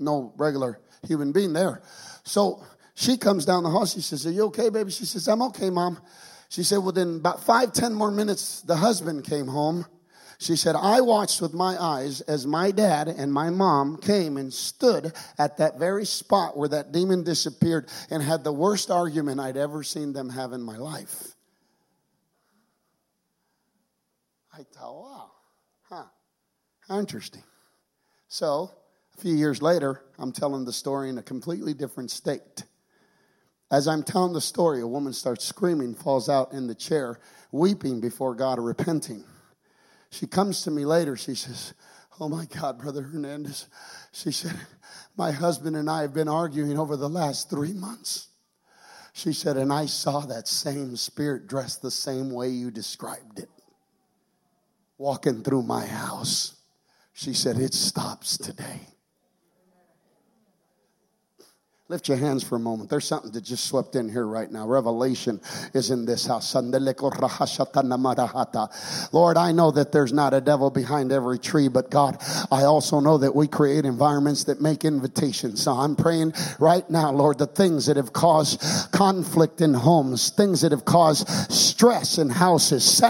[0.00, 1.82] No regular human being there.
[2.24, 3.86] So she comes down the hall.
[3.86, 4.90] She says, Are you okay, baby?
[4.90, 6.00] She says, I'm okay, Mom.
[6.48, 9.86] She said, Within about five, ten more minutes, the husband came home
[10.38, 14.52] she said, I watched with my eyes as my dad and my mom came and
[14.52, 19.56] stood at that very spot where that demon disappeared and had the worst argument I'd
[19.56, 21.34] ever seen them have in my life.
[24.52, 25.30] I thought, wow,
[25.88, 26.04] huh,
[26.88, 27.44] how interesting.
[28.28, 28.70] So,
[29.16, 32.64] A few years later, I'm telling the story in a completely different state.
[33.70, 37.18] As I'm telling the story, a woman starts screaming, falls out in the chair,
[37.50, 39.24] weeping before God, repenting.
[40.10, 41.16] She comes to me later.
[41.16, 41.74] She says,
[42.20, 43.68] Oh my God, Brother Hernandez.
[44.12, 44.54] She said,
[45.16, 48.28] My husband and I have been arguing over the last three months.
[49.12, 53.50] She said, And I saw that same spirit dressed the same way you described it,
[54.98, 56.56] walking through my house.
[57.12, 58.80] She said, It stops today.
[61.88, 62.90] Lift your hands for a moment.
[62.90, 64.66] There's something that just swept in here right now.
[64.66, 65.40] Revelation
[65.72, 66.52] is in this house.
[66.52, 66.74] Lord,
[69.36, 72.20] I know that there's not a devil behind every tree, but God,
[72.50, 75.62] I also know that we create environments that make invitations.
[75.62, 78.60] So I'm praying right now, Lord, the things that have caused
[78.90, 83.00] conflict in homes, things that have caused stress in houses,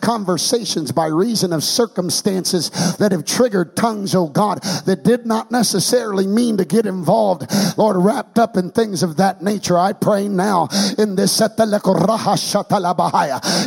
[0.00, 6.28] conversations by reason of circumstances that have triggered tongues, oh God, that did not necessarily
[6.28, 9.78] mean to get get involved, Lord, wrapped up in things of that nature.
[9.78, 10.68] I pray now
[10.98, 11.40] in this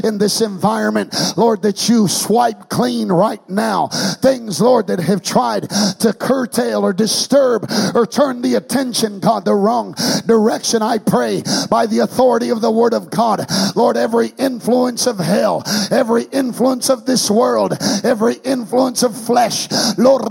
[0.03, 3.87] in this environment, Lord, that you swipe clean right now.
[3.87, 9.55] Things, Lord, that have tried to curtail or disturb or turn the attention, God, the
[9.55, 9.95] wrong
[10.25, 10.81] direction.
[10.81, 13.45] I pray by the authority of the Word of God,
[13.75, 20.21] Lord, every influence of hell, every influence of this world, every influence of flesh, Lord,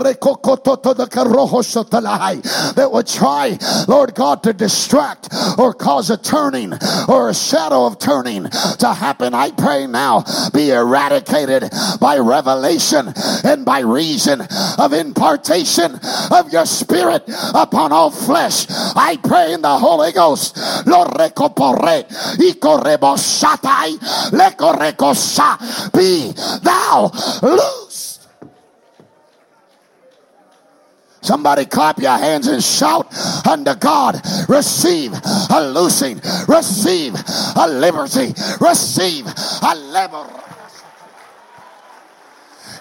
[2.77, 3.57] that would try,
[3.87, 6.73] Lord God, to distract or cause a turning
[7.07, 9.33] or a shadow of turning to happen.
[9.33, 10.23] I pray now
[10.53, 11.69] be eradicated
[11.99, 13.13] by revelation
[13.43, 14.41] and by reason
[14.77, 15.99] of impartation
[16.31, 17.23] of your spirit
[17.53, 18.65] upon all flesh.
[18.69, 20.55] I pray in the Holy Ghost.
[25.93, 26.31] Be
[26.63, 27.11] thou
[27.41, 28.16] loose.
[31.27, 33.13] Somebody clap your hands and shout
[33.45, 34.21] unto God.
[34.47, 35.11] Receive
[35.49, 36.21] a loosing.
[36.47, 37.13] Receive
[37.57, 38.33] a liberty.
[38.61, 40.39] Receive a liberty.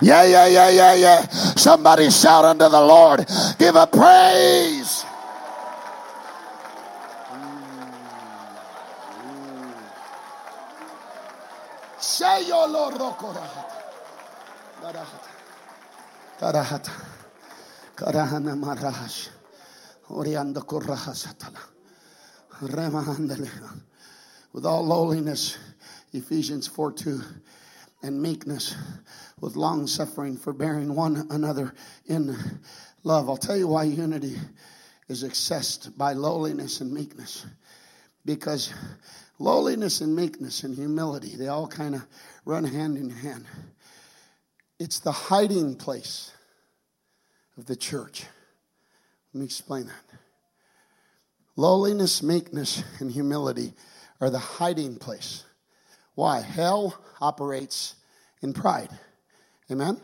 [0.00, 1.26] Yeah, yeah, yeah, yeah, yeah.
[1.56, 3.26] Somebody shout unto the Lord.
[3.58, 5.04] Give a praise.
[11.98, 12.94] Say your Lord.
[17.96, 19.30] Karahana Marash.
[20.10, 21.58] Orianda Korahasatala.
[22.60, 23.48] Remahandale.
[24.52, 25.56] With all lowliness,
[26.12, 27.20] Ephesians 4 2,
[28.02, 28.74] and meekness,
[29.40, 31.74] with long suffering, forbearing one another
[32.04, 32.36] in
[33.02, 33.30] love.
[33.30, 34.36] I'll tell you why unity
[35.08, 37.46] is accessed by lowliness and meekness.
[38.26, 38.72] Because
[39.38, 42.06] lowliness and meekness and humility, they all kind of
[42.44, 43.46] run hand in hand.
[44.78, 46.32] It's the hiding place
[47.56, 48.24] of the church.
[49.32, 50.18] Let me explain that.
[51.56, 53.72] Lowliness, meekness, and humility
[54.20, 55.44] are the hiding place.
[56.14, 56.40] Why?
[56.40, 57.94] Hell operates
[58.42, 58.90] in pride.
[59.70, 60.00] Amen?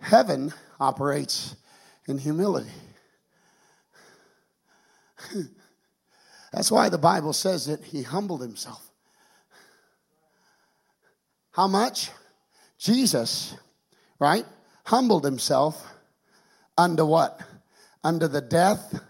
[0.00, 1.54] Heaven operates
[2.06, 2.70] in humility.
[6.52, 8.90] That's why the Bible says that he humbled himself.
[11.52, 12.10] How much?
[12.78, 13.54] Jesus,
[14.18, 14.44] right?
[14.84, 15.86] Humbled himself
[16.76, 17.40] under what?
[18.02, 19.00] Under the death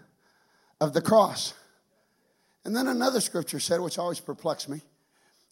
[0.79, 1.53] of the cross.
[2.65, 4.81] And then another scripture said, which always perplexed me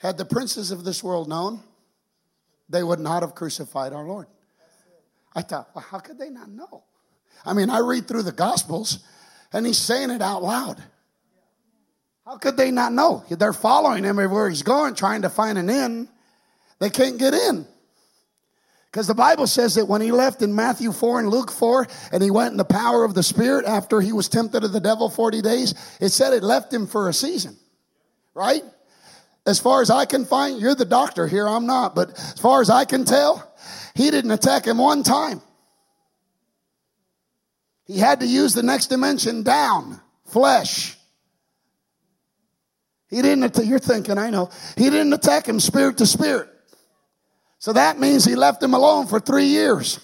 [0.01, 1.61] had the princes of this world known,
[2.69, 4.25] they would not have crucified our Lord.
[5.35, 6.83] I thought, well, how could they not know?
[7.45, 8.99] I mean, I read through the Gospels
[9.53, 10.81] and he's saying it out loud.
[12.25, 13.23] How could they not know?
[13.29, 16.09] They're following him everywhere he's going, trying to find an in.
[16.79, 17.67] They can't get in.
[18.91, 22.21] Because the Bible says that when he left in Matthew 4 and Luke 4, and
[22.21, 25.09] he went in the power of the Spirit after he was tempted of the devil
[25.09, 27.55] 40 days, it said it left him for a season.
[28.33, 28.63] Right?
[29.45, 32.59] As far as I can find, you're the doctor here, I'm not, but as far
[32.59, 33.55] as I can tell,
[33.95, 35.41] he didn't attack him one time.
[37.85, 40.97] He had to use the next dimension down, flesh.
[43.09, 46.49] He didn't, you're thinking, I know, he didn't attack him spirit to spirit.
[47.61, 49.99] So that means he left him alone for three years.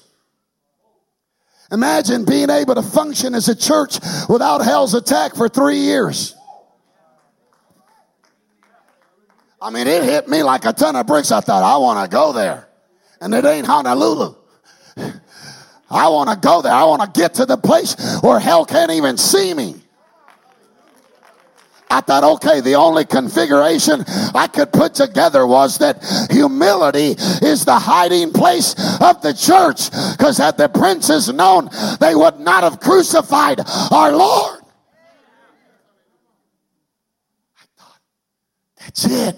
[1.72, 3.98] Imagine being able to function as a church
[4.30, 6.36] without hell's attack for three years.
[9.60, 11.32] I mean, it hit me like a ton of bricks.
[11.32, 12.68] I thought, I want to go there.
[13.20, 14.36] And it ain't Honolulu.
[15.90, 16.72] I want to go there.
[16.72, 19.82] I want to get to the place where hell can't even see me.
[21.90, 24.04] I thought, okay, the only configuration
[24.36, 27.16] I could put together was that humility
[27.46, 29.90] is the hiding place of the church.
[30.18, 31.70] Because had the princes known,
[32.00, 33.62] they would not have crucified
[33.92, 34.62] our Lord.
[37.58, 38.00] I thought,
[38.80, 39.38] that's it.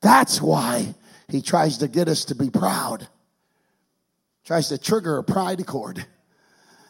[0.00, 0.94] That's why
[1.28, 3.06] he tries to get us to be proud.
[4.44, 6.04] Tries to trigger a pride cord.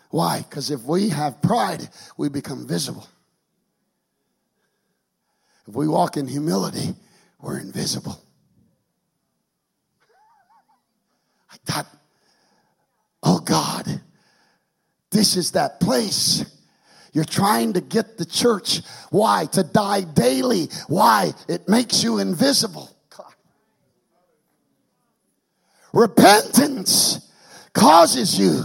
[0.08, 0.38] Why?
[0.38, 3.06] Because if we have pride, we become visible.
[5.68, 6.94] If we walk in humility,
[7.40, 8.20] we're invisible.
[11.50, 11.86] I thought,
[13.22, 14.00] oh God,
[15.10, 16.44] this is that place.
[17.12, 18.80] You're trying to get the church.
[19.10, 19.46] Why?
[19.52, 20.68] To die daily.
[20.88, 21.32] Why?
[21.46, 22.90] It makes you invisible.
[23.16, 23.34] God.
[25.92, 27.31] Repentance
[27.74, 28.64] causes you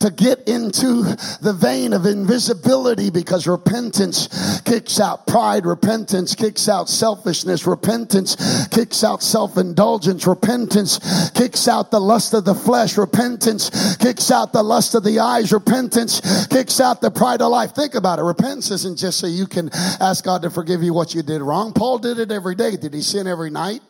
[0.00, 1.02] to get into
[1.40, 5.64] the vein of invisibility because repentance kicks out pride.
[5.64, 7.66] Repentance kicks out selfishness.
[7.66, 10.26] Repentance kicks out self-indulgence.
[10.26, 12.98] Repentance kicks out the lust of the flesh.
[12.98, 15.52] Repentance kicks out the lust of the eyes.
[15.52, 17.72] Repentance kicks out the pride of life.
[17.72, 18.22] Think about it.
[18.22, 21.72] Repentance isn't just so you can ask God to forgive you what you did wrong.
[21.72, 22.76] Paul did it every day.
[22.76, 23.80] Did he sin every night?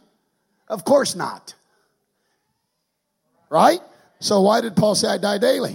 [0.68, 1.54] Of course not.
[3.48, 3.80] Right?
[4.22, 5.74] So why did Paul say I die daily?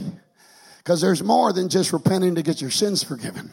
[0.77, 3.51] Because there's more than just repenting to get your sins forgiven.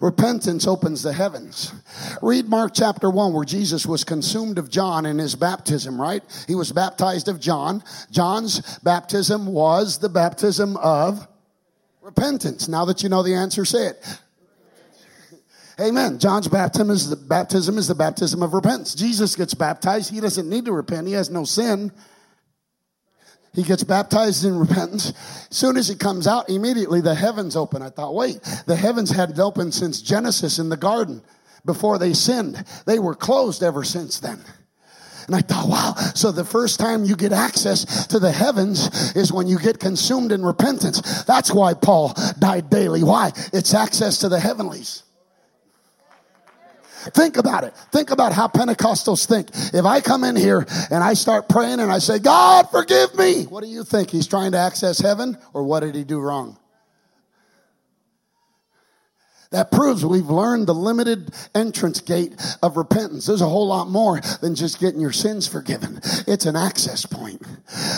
[0.00, 1.74] Repentance opens the heavens.
[2.22, 6.22] Read Mark chapter 1 where Jesus was consumed of John in his baptism, right?
[6.48, 7.84] He was baptized of John.
[8.10, 11.28] John's baptism was the baptism of
[12.00, 12.66] repentance.
[12.66, 14.18] Now that you know the answer, say it.
[15.78, 16.18] Amen.
[16.18, 18.94] John's baptism is the baptism is the baptism of repentance.
[18.94, 20.10] Jesus gets baptized.
[20.10, 21.08] He doesn't need to repent.
[21.08, 21.92] He has no sin.
[23.54, 25.12] He gets baptized in repentance.
[25.50, 27.82] As soon as he comes out, immediately the heavens open.
[27.82, 31.22] I thought, wait, the heavens hadn't opened since Genesis in the garden
[31.64, 32.64] before they sinned.
[32.86, 34.40] They were closed ever since then.
[35.26, 39.32] And I thought, wow, so the first time you get access to the heavens is
[39.32, 41.24] when you get consumed in repentance.
[41.24, 43.02] That's why Paul died daily.
[43.02, 43.32] Why?
[43.52, 45.02] It's access to the heavenlies.
[47.12, 47.74] Think about it.
[47.92, 49.50] Think about how Pentecostals think.
[49.74, 53.44] If I come in here and I start praying and I say, God, forgive me,
[53.44, 54.10] what do you think?
[54.10, 56.56] He's trying to access heaven or what did he do wrong?
[59.54, 63.26] That proves we've learned the limited entrance gate of repentance.
[63.26, 66.00] There's a whole lot more than just getting your sins forgiven.
[66.26, 67.40] It's an access point.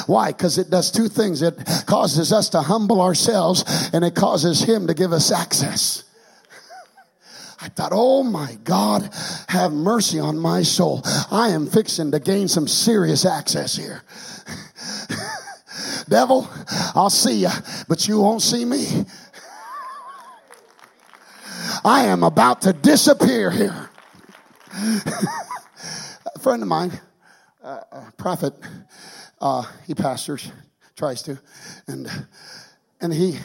[0.06, 0.32] Why?
[0.32, 1.40] Because it does two things.
[1.40, 6.05] It causes us to humble ourselves and it causes Him to give us access.
[7.60, 9.08] I thought, oh my God,
[9.48, 11.02] have mercy on my soul.
[11.30, 14.02] I am fixing to gain some serious access here.
[16.08, 16.48] Devil,
[16.94, 17.50] I'll see you,
[17.88, 18.86] but you won't see me.
[21.84, 23.90] I am about to disappear here.
[24.72, 26.92] a friend of mine,
[27.62, 28.54] uh, a prophet,
[29.40, 30.50] uh, he pastors,
[30.96, 31.38] tries to,
[31.86, 32.08] and
[33.00, 33.38] and he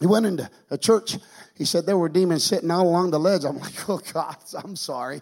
[0.00, 1.16] he went into a church
[1.62, 3.44] he said there were demons sitting all along the ledge.
[3.44, 4.34] I'm like, oh God,
[4.64, 5.20] I'm sorry.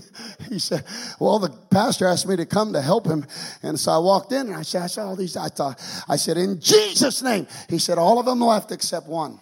[0.48, 0.86] he said,
[1.20, 3.26] well, the pastor asked me to come to help him.
[3.62, 5.36] And so I walked in and I said, I saw all these.
[5.36, 5.78] I thought,
[6.08, 7.46] I said, in Jesus' name.
[7.68, 9.38] He said, all of them left except one.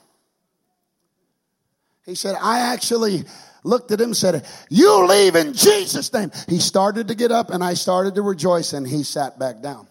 [2.04, 3.22] He said, I actually
[3.62, 6.32] looked at him said, you leave in Jesus' name.
[6.48, 9.86] He started to get up and I started to rejoice and he sat back down.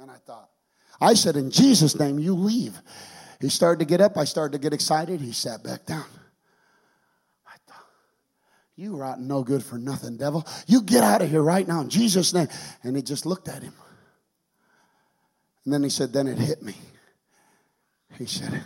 [0.00, 0.50] And I thought,
[1.00, 2.76] I said, in Jesus' name, you leave.
[3.40, 4.16] He started to get up.
[4.16, 5.20] I started to get excited.
[5.20, 6.04] He sat back down.
[7.46, 7.86] I thought,
[8.76, 10.46] you rotten no good for nothing, devil.
[10.66, 12.48] You get out of here right now in Jesus' name.
[12.82, 13.72] And he just looked at him.
[15.64, 16.74] And then he said, then it hit me.
[18.18, 18.62] He said,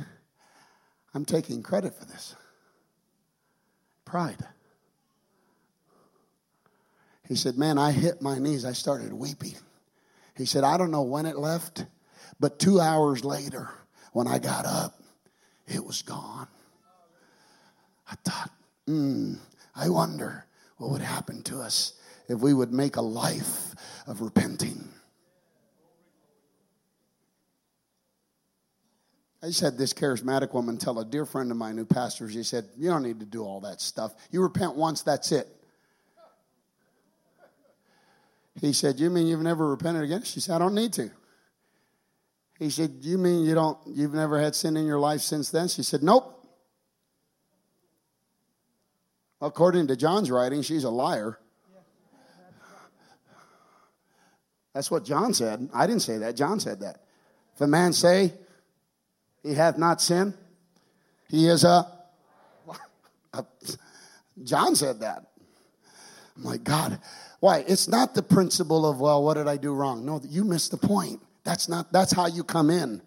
[1.14, 2.34] I'm taking credit for this.
[4.04, 4.44] Pride.
[7.28, 8.64] He said, Man, I hit my knees.
[8.64, 9.54] I started weeping.
[10.36, 11.86] He said, I don't know when it left,
[12.40, 13.70] but two hours later,
[14.14, 14.94] when I got up,
[15.66, 16.46] it was gone.
[18.10, 18.50] I thought,
[18.86, 19.34] hmm,
[19.74, 20.46] I wonder
[20.78, 21.94] what would happen to us
[22.28, 23.74] if we would make a life
[24.06, 24.88] of repenting.
[29.42, 32.44] I just had this charismatic woman tell a dear friend of mine who pastors, he
[32.44, 34.14] said, You don't need to do all that stuff.
[34.30, 35.48] You repent once, that's it.
[38.60, 40.22] He said, You mean you've never repented again?
[40.22, 41.10] She said, I don't need to.
[42.58, 45.68] He said, You mean you don't you've never had sin in your life since then?
[45.68, 46.30] She said, Nope.
[49.40, 51.38] According to John's writing, she's a liar.
[54.72, 55.68] That's what John said.
[55.72, 56.34] I didn't say that.
[56.34, 57.02] John said that.
[57.54, 58.32] If a man say
[59.42, 60.34] he hath not sinned,
[61.28, 61.86] he is a
[64.42, 65.26] John said that.
[66.36, 66.98] I'm like, God,
[67.40, 67.64] why?
[67.68, 70.04] It's not the principle of, well, what did I do wrong?
[70.04, 71.22] No, you missed the point.
[71.44, 73.02] That's not, that's how you come in.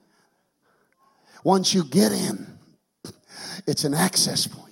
[1.44, 2.48] Once you get in,
[3.66, 4.68] it's an access point.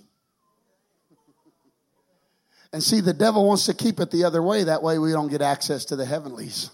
[2.71, 4.65] And see, the devil wants to keep it the other way.
[4.65, 6.71] That way we don't get access to the heavenlies.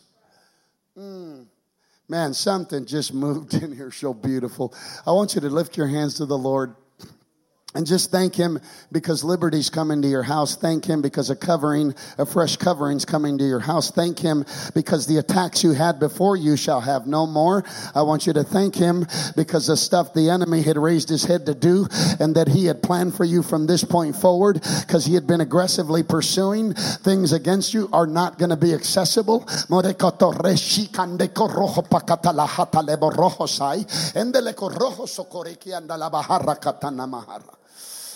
[0.97, 1.45] Mm.
[2.09, 4.73] Man, something just moved in here so beautiful.
[5.05, 6.75] I want you to lift your hands to the Lord.
[7.73, 8.59] And just thank him
[8.91, 10.57] because liberty's coming to your house.
[10.57, 13.91] Thank him because a covering, a fresh covering's coming to your house.
[13.91, 14.45] Thank him
[14.75, 17.63] because the attacks you had before you shall have no more.
[17.95, 19.07] I want you to thank him
[19.37, 21.87] because the stuff the enemy had raised his head to do
[22.19, 25.39] and that he had planned for you from this point forward because he had been
[25.39, 29.47] aggressively pursuing things against you are not going to be accessible.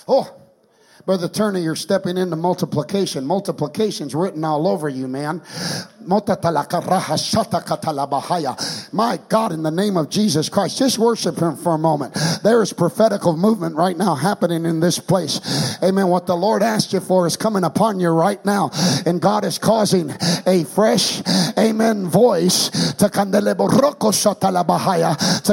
[0.07, 0.44] Oh,
[1.05, 3.27] Brother Turner, you're stepping into multiplication.
[3.27, 5.39] Multiplication's written all over you, man.
[6.07, 6.19] My
[9.29, 12.17] God, in the name of Jesus Christ, just worship Him for a moment.
[12.43, 15.39] There is prophetical movement right now happening in this place.
[15.83, 16.07] Amen.
[16.07, 18.71] What the Lord asked you for is coming upon you right now.
[19.05, 20.11] And God is causing
[20.47, 21.21] a fresh,
[21.57, 23.09] amen, voice to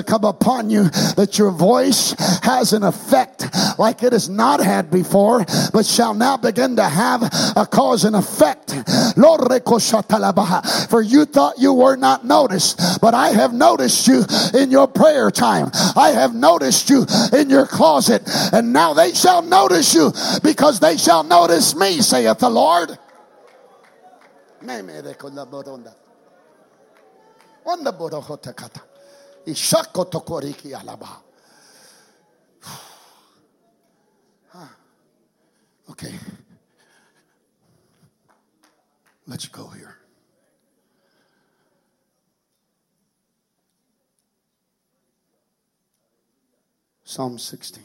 [0.06, 3.46] come upon you that your voice has an effect
[3.78, 5.41] like it has not had before
[5.72, 7.22] but shall now begin to have
[7.56, 8.70] a cause and effect.
[10.90, 14.24] For you thought you were not noticed, but I have noticed you
[14.54, 15.70] in your prayer time.
[15.96, 18.22] I have noticed you in your closet,
[18.52, 20.12] and now they shall notice you
[20.42, 22.98] because they shall notice me, saith the Lord.
[35.92, 36.14] Okay.
[39.26, 39.98] Let's go here.
[47.04, 47.84] Psalm 16.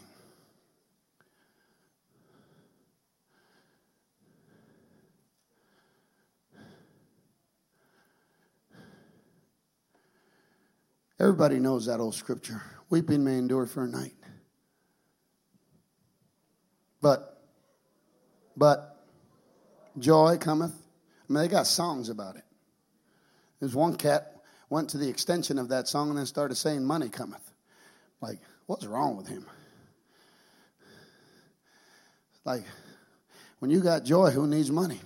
[11.20, 12.62] Everybody knows that old scripture.
[12.90, 14.14] Weeping may endure for a night.
[17.02, 17.37] But
[18.58, 18.98] but
[20.00, 20.74] joy cometh.
[21.30, 22.44] I mean, they got songs about it.
[23.60, 27.10] There's one cat went to the extension of that song and then started saying, Money
[27.10, 27.52] cometh.
[28.20, 29.46] Like, what's wrong with him?
[32.44, 32.64] Like,
[33.60, 35.00] when you got joy, who needs money?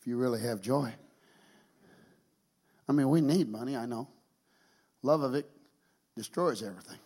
[0.00, 0.92] If you really have joy.
[2.88, 4.08] I mean, we need money, I know.
[5.02, 5.48] Love of it
[6.16, 6.98] destroys everything.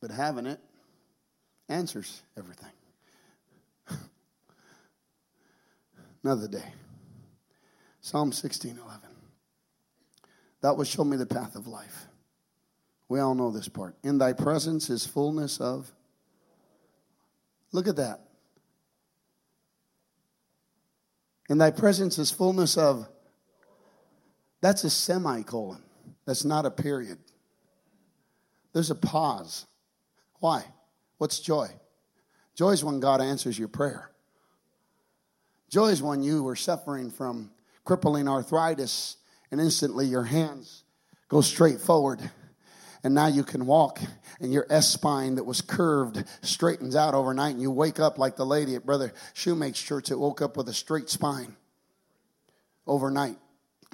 [0.00, 0.60] But having it
[1.68, 2.70] answers everything.
[6.22, 6.72] Another day.
[8.00, 9.00] Psalm 16 11.
[10.60, 12.06] That will show me the path of life.
[13.08, 13.96] We all know this part.
[14.02, 15.90] In thy presence is fullness of.
[17.72, 18.20] Look at that.
[21.48, 23.08] In thy presence is fullness of.
[24.60, 25.82] That's a semicolon.
[26.26, 27.18] That's not a period.
[28.72, 29.66] There's a pause.
[30.40, 30.64] Why?
[31.16, 31.68] What's joy?
[32.54, 34.10] Joy is when God answers your prayer.
[35.68, 37.50] Joy is when you were suffering from
[37.84, 39.16] crippling arthritis
[39.50, 40.84] and instantly your hands
[41.28, 42.20] go straight forward.
[43.04, 44.00] And now you can walk
[44.40, 48.36] and your S spine that was curved straightens out overnight and you wake up like
[48.36, 51.54] the lady at Brother Shoemake's church that woke up with a straight spine
[52.86, 53.36] overnight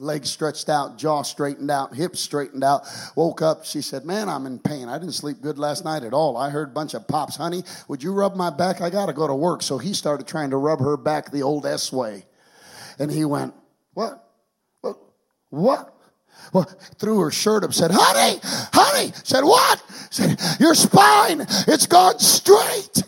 [0.01, 2.87] legs stretched out, jaw straightened out, hips straightened out.
[3.15, 4.89] Woke up, she said, Man, I'm in pain.
[4.89, 6.37] I didn't sleep good last night at all.
[6.37, 8.81] I heard a bunch of pops, honey, would you rub my back?
[8.81, 9.63] I got to go to work.
[9.63, 12.25] So he started trying to rub her back the old S way.
[12.99, 13.55] And he went,
[13.93, 14.25] What?
[14.81, 14.99] What?
[15.51, 15.91] What?
[16.53, 16.65] Well,
[16.99, 18.41] threw her shirt up, said, Honey,
[18.73, 19.83] honey, said, What?
[20.11, 23.03] Said, Your spine, it's gone straight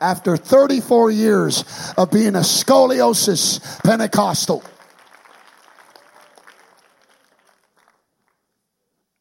[0.00, 1.64] after 34 years
[1.96, 4.62] of being a scoliosis Pentecostal.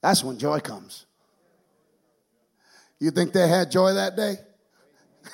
[0.02, 1.06] That's when joy comes.
[3.00, 4.36] You think they had joy that day?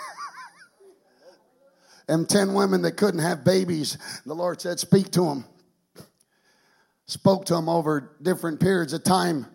[2.07, 5.45] and 10 women that couldn't have babies, the Lord said, Speak to them.
[7.05, 9.45] Spoke to them over different periods of time.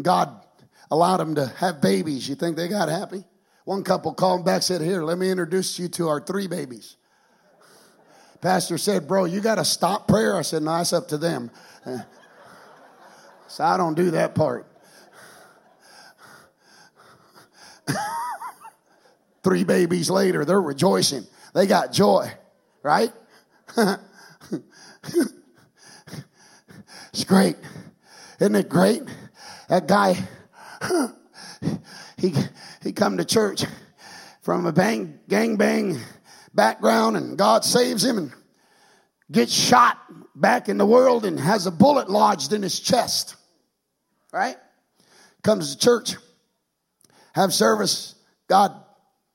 [0.00, 0.44] God
[0.90, 2.28] allowed them to have babies.
[2.28, 3.24] You think they got happy?
[3.64, 6.96] One couple called back said, Here, let me introduce you to our three babies.
[8.40, 10.36] Pastor said, Bro, you got to stop prayer.
[10.36, 11.50] I said, No, that's up to them.
[13.50, 14.64] So I don't do that part.
[19.42, 21.26] Three babies later, they're rejoicing.
[21.52, 22.32] They got joy,
[22.84, 23.12] right?
[23.76, 23.98] it's
[27.26, 27.56] great.
[28.38, 29.02] Isn't it great?
[29.68, 30.14] That guy,
[32.18, 32.32] he,
[32.84, 33.64] he come to church
[34.42, 35.98] from a bang, gang bang
[36.54, 38.32] background and God saves him and
[39.32, 39.98] gets shot
[40.36, 43.34] back in the world and has a bullet lodged in his chest.
[44.32, 44.56] Right?
[45.42, 46.14] Comes to church,
[47.34, 48.14] have service,
[48.46, 48.74] God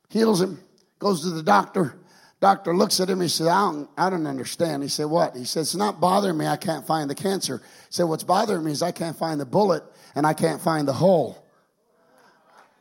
[0.09, 0.59] heals him,
[0.99, 1.95] goes to the doctor.
[2.41, 3.22] Doctor looks at him.
[3.22, 4.84] He says, I don't, I don't understand.
[4.84, 5.35] He said, What?
[5.35, 6.45] He said, It's not bothering me.
[6.45, 7.57] I can't find the cancer.
[7.57, 9.84] He said, What's bothering me is I can't find the bullet
[10.15, 11.43] and I can't find the hole.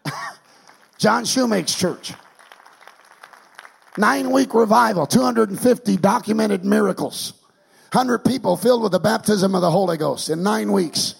[0.98, 2.12] John Shoemake's church.
[3.96, 7.32] Nine week revival, 250 documented miracles,
[7.92, 11.14] 100 people filled with the baptism of the Holy Ghost in nine weeks.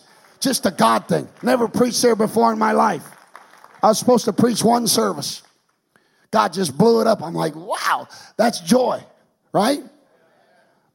[0.45, 1.27] Just a God thing.
[1.43, 3.03] Never preached there before in my life.
[3.83, 5.43] I was supposed to preach one service.
[6.31, 7.23] God just blew it up.
[7.23, 8.07] I'm like, wow,
[8.37, 9.03] that's joy,
[9.55, 9.81] right?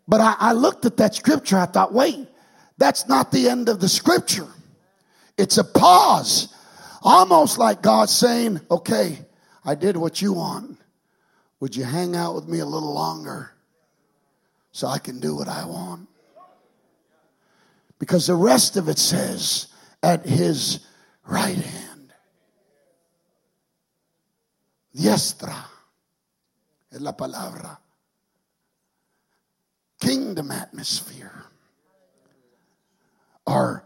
[0.08, 1.58] But I, I looked at that scripture.
[1.58, 2.28] I thought, wait,
[2.78, 4.48] that's not the end of the scripture.
[5.36, 6.54] It's a pause.
[7.02, 9.18] Almost like God saying, okay,
[9.66, 10.78] I did what you want.
[11.60, 13.50] Would you hang out with me a little longer
[14.74, 16.09] so I can do what I want?
[18.00, 19.68] Because the rest of it says,
[20.02, 20.80] at his
[21.26, 22.14] right hand.
[24.96, 25.56] Diestra
[26.92, 27.78] es la palabra.
[30.00, 31.46] Kingdom atmosphere.
[33.46, 33.84] Our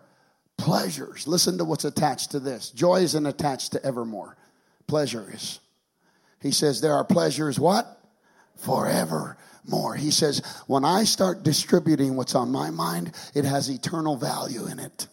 [0.57, 1.27] pleasures.
[1.27, 2.69] Listen to what's attached to this.
[2.69, 4.37] Joy isn't attached to evermore.
[4.87, 5.59] Pleasure is.
[6.41, 7.99] He says there are pleasures what?
[9.65, 9.95] Forevermore.
[9.95, 14.79] He says when I start distributing what's on my mind, it has eternal value in
[14.79, 15.07] it.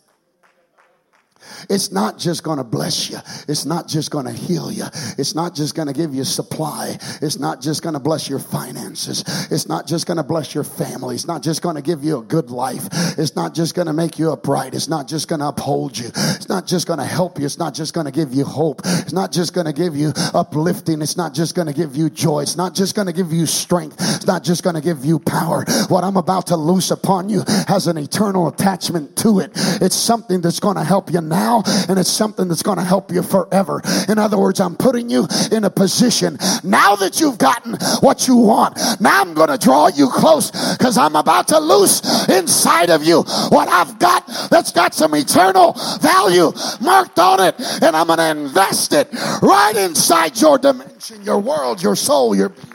[1.68, 3.18] It's not just going to bless you.
[3.48, 4.85] It's not just going to heal you.
[5.18, 6.98] It's not just going to give you supply.
[7.20, 9.24] It's not just going to bless your finances.
[9.51, 11.14] It's not just going to bless your family.
[11.14, 12.86] It's not just going to give you a good life.
[13.18, 14.74] It's not just going to make you upright.
[14.74, 16.09] It's not just going to uphold you.
[16.14, 17.44] It's not just going to help you.
[17.44, 18.82] It's not just going to give you hope.
[18.85, 21.02] It's not just going to give you uplifting.
[21.02, 22.43] It's not just going to give you joy.
[22.43, 23.97] It's not just going to give you strength.
[24.01, 25.64] It's not just going to give you power.
[25.89, 29.51] What I'm about to loose upon you has an eternal attachment to it.
[29.81, 31.40] It's something that's going to help you now
[31.89, 33.81] and it's something that's going to help you forever.
[34.09, 38.37] In other words, I'm putting you in a position now that you've gotten what you
[38.37, 38.79] want.
[39.01, 43.23] Now I'm going to draw you close because I'm about to loose inside of you
[43.49, 48.31] what I've got that's got some eternal value marked on it and I'm going to
[48.31, 49.09] invest it
[49.43, 52.67] right inside your dimension, your world, your soul, your being.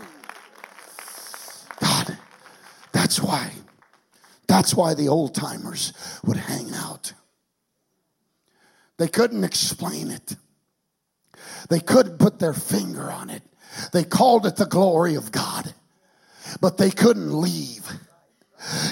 [1.79, 2.17] God,
[2.91, 3.51] that's why.
[4.47, 5.93] That's why the old timers
[6.23, 7.13] would hang out.
[8.97, 10.35] They couldn't explain it.
[11.69, 13.43] They couldn't put their finger on it.
[13.91, 15.73] They called it the glory of God,
[16.61, 17.89] but they couldn't leave.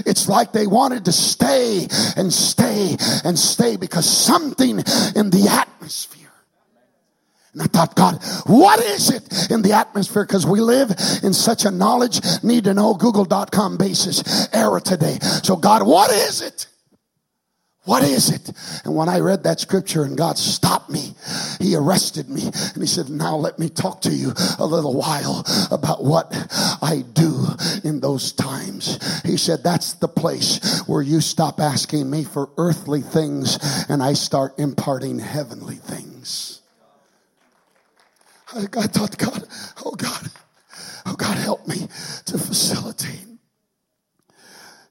[0.06, 4.80] It's like they wanted to stay and stay and stay because something
[5.16, 6.20] in the atmosphere.
[7.54, 10.26] And I thought, God, what is it in the atmosphere?
[10.26, 10.90] Because we live
[11.24, 15.20] in such a knowledge, need to know, google.com basis era today.
[15.44, 16.68] So, God, what is it?
[17.86, 18.50] What is it?
[18.86, 21.16] And when I read that scripture and God stopped me,
[21.60, 25.44] He arrested me and He said, Now let me talk to you a little while
[25.70, 26.32] about what
[26.82, 27.46] I do
[27.84, 29.22] in those times.
[29.24, 34.14] He said, That's the place where you stop asking me for earthly things and I
[34.14, 36.62] start imparting heavenly things.
[38.56, 39.44] I, thought, God,
[39.84, 40.30] oh God,
[41.06, 41.88] oh God, help me
[42.28, 43.24] to facilitate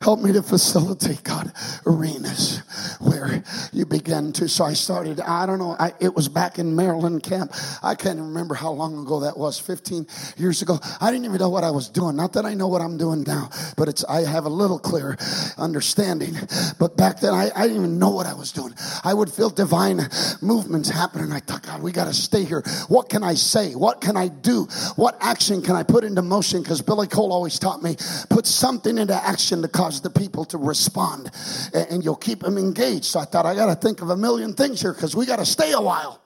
[0.02, 1.52] Help me to facilitate, God,
[1.86, 2.60] arenas
[3.00, 3.42] where
[3.72, 4.48] you begin to.
[4.48, 7.52] So I started, I don't know, I, it was back in Maryland camp.
[7.82, 10.06] I can't remember how long ago that was, 15
[10.36, 10.78] years ago.
[11.00, 12.16] I didn't even know what I was doing.
[12.16, 15.16] Not that I know what I'm doing now, but it's, I have a little clearer
[15.58, 16.34] understanding.
[16.78, 18.74] But back then, I, I didn't even know what I was doing.
[19.04, 20.00] I would feel divine
[20.40, 21.32] movements happening.
[21.32, 22.62] I thought, God, we got to stay here.
[22.88, 23.74] What can I say?
[23.74, 24.64] What can I do?
[24.96, 26.62] What action can I put into motion?
[26.62, 27.96] Because Billy Cole always taught me,
[28.28, 31.30] put something into action to cause the people to respond
[31.74, 32.71] and you'll keep them engaged.
[33.04, 35.38] So I thought, I got to think of a million things here because we got
[35.38, 36.20] to stay a while.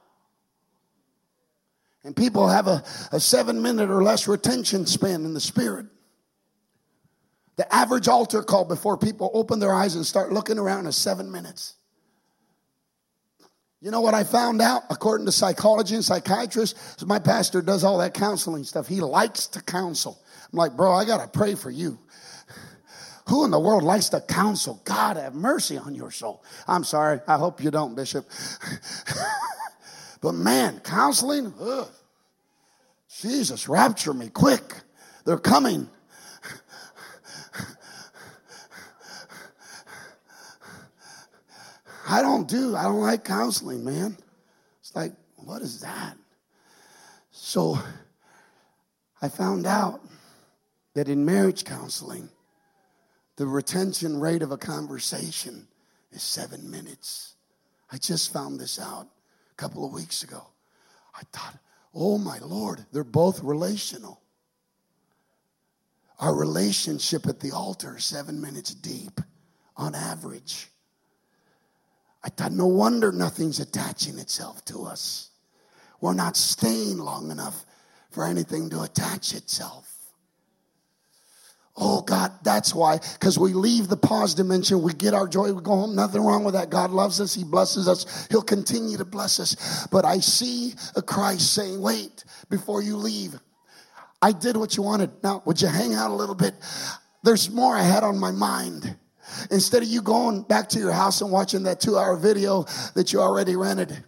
[2.04, 5.86] And people have a, a seven minute or less retention span in the spirit.
[7.56, 11.32] The average altar call before people open their eyes and start looking around is seven
[11.32, 11.74] minutes.
[13.80, 17.04] You know what I found out, according to psychology and psychiatrists?
[17.04, 18.86] My pastor does all that counseling stuff.
[18.86, 20.18] He likes to counsel.
[20.52, 21.98] I'm like, bro, I got to pray for you.
[23.28, 24.80] Who in the world likes to counsel?
[24.84, 26.44] God have mercy on your soul.
[26.68, 27.20] I'm sorry.
[27.26, 28.24] I hope you don't, Bishop.
[30.20, 31.88] but man, counseling, ugh.
[33.20, 34.62] Jesus, rapture me quick.
[35.24, 35.88] They're coming.
[42.08, 44.16] I don't do, I don't like counseling, man.
[44.80, 46.16] It's like, what is that?
[47.32, 47.78] So
[49.20, 50.00] I found out
[50.94, 52.28] that in marriage counseling,
[53.36, 55.66] the retention rate of a conversation
[56.12, 57.34] is seven minutes.
[57.92, 59.06] I just found this out
[59.52, 60.42] a couple of weeks ago.
[61.14, 61.58] I thought,
[61.94, 64.20] oh my Lord, they're both relational.
[66.18, 69.20] Our relationship at the altar seven minutes deep
[69.76, 70.68] on average.
[72.24, 75.30] I thought, no wonder nothing's attaching itself to us.
[76.00, 77.64] We're not staying long enough
[78.10, 79.95] for anything to attach itself.
[81.78, 82.98] Oh God, that's why.
[83.12, 85.94] Because we leave the pause dimension, we get our joy, we go home.
[85.94, 86.70] Nothing wrong with that.
[86.70, 89.86] God loves us, He blesses us, He'll continue to bless us.
[89.88, 93.38] But I see a Christ saying, Wait, before you leave,
[94.22, 95.10] I did what you wanted.
[95.22, 96.54] Now, would you hang out a little bit?
[97.22, 98.96] There's more I had on my mind.
[99.50, 103.12] Instead of you going back to your house and watching that two hour video that
[103.12, 104.02] you already rented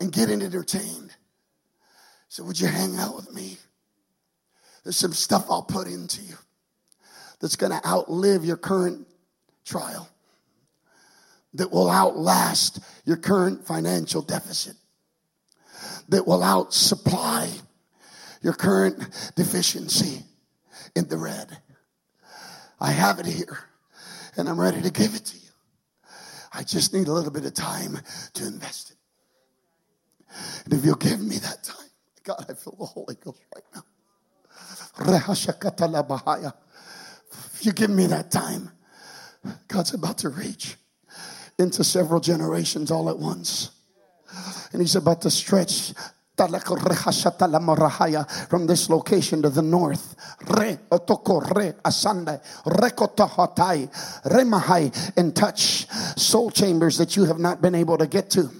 [0.00, 1.16] and getting entertained.
[2.28, 3.56] So, would you hang out with me?
[4.84, 6.36] There's some stuff I'll put into you
[7.40, 9.06] that's going to outlive your current
[9.64, 10.08] trial,
[11.54, 14.76] that will outlast your current financial deficit,
[16.08, 17.62] that will outsupply
[18.42, 20.22] your current deficiency
[20.94, 21.58] in the red.
[22.78, 23.58] I have it here
[24.36, 25.42] and I'm ready to give it to you.
[26.52, 27.98] I just need a little bit of time
[28.34, 28.96] to invest it.
[30.64, 31.88] And if you'll give me that time,
[32.22, 33.82] God, I feel the Holy Ghost right now.
[37.54, 38.70] If you give me that time,
[39.68, 40.76] God's about to reach
[41.58, 43.70] into several generations all at once.
[44.72, 45.92] And He's about to stretch
[46.36, 46.50] from
[48.66, 50.16] this location to the north.
[50.90, 52.40] Otoko re asande.
[52.64, 53.88] Rekotahotai
[54.24, 58.50] remahai and touch soul chambers that you have not been able to get to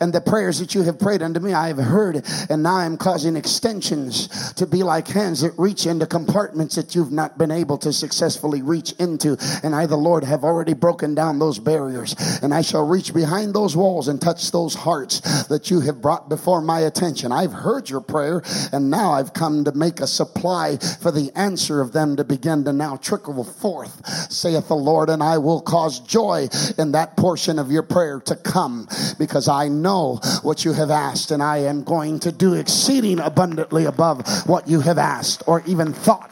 [0.00, 2.96] and the prayers that you have prayed unto me I have heard and now I'm
[2.96, 7.78] causing extensions to be like hands that reach into compartments that you've not been able
[7.78, 9.36] to successfully reach into.
[9.62, 12.14] And I the Lord have already broken down those barriers.
[12.42, 16.28] And I shall reach behind those walls and touch those hearts that you have brought
[16.28, 17.32] before my attention.
[17.32, 18.42] I've heard your prayer
[18.72, 22.64] and now I've come to make a supply for the answer of them to begin
[22.64, 26.48] to now trickle forth saith the Lord and I will cause joy
[26.78, 28.88] in that portion of your prayer to come
[29.18, 33.20] because I I know what you have asked, and I am going to do exceeding
[33.20, 36.30] abundantly above what you have asked or even thought.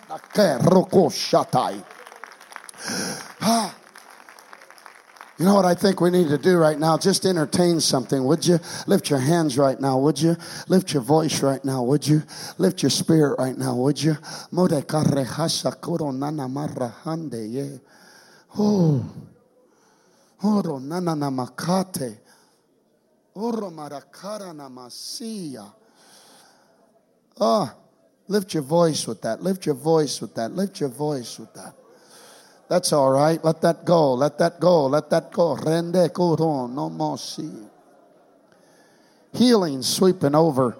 [5.38, 6.98] You know what I think we need to do right now?
[6.98, 8.24] Just entertain something.
[8.24, 9.96] Would you lift your hands right now?
[9.96, 10.34] Would you
[10.66, 11.84] lift your voice right now?
[11.84, 12.24] Would you
[12.58, 13.76] lift your spirit right now?
[13.76, 14.16] Would you?
[18.58, 19.04] Oh.
[20.42, 21.14] Oro nana.
[27.40, 27.72] Oh,
[28.26, 29.42] lift your voice with that.
[29.42, 30.52] Lift your voice with that.
[30.52, 31.74] Lift your voice with that.
[32.68, 33.42] That's all right.
[33.44, 34.14] Let that go.
[34.14, 34.86] Let that go.
[34.86, 35.54] Let that go.
[35.56, 37.68] Rende no mosi.
[39.32, 40.76] Healing sweeping over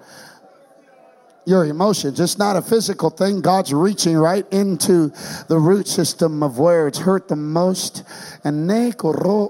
[1.47, 2.18] your emotions.
[2.18, 3.40] It's not a physical thing.
[3.40, 5.12] God's reaching right into
[5.48, 8.02] the root system of where it's hurt the most.
[8.43, 9.48] And ne koro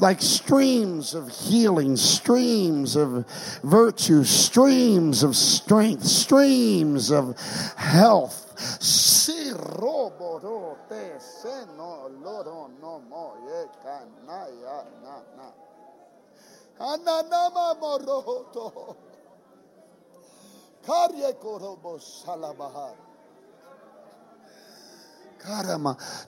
[0.00, 3.26] like streams of healing, streams of
[3.62, 7.36] virtue, streams of strength, streams of
[7.76, 8.38] health.
[20.82, 23.11] Karye korobo salabahar.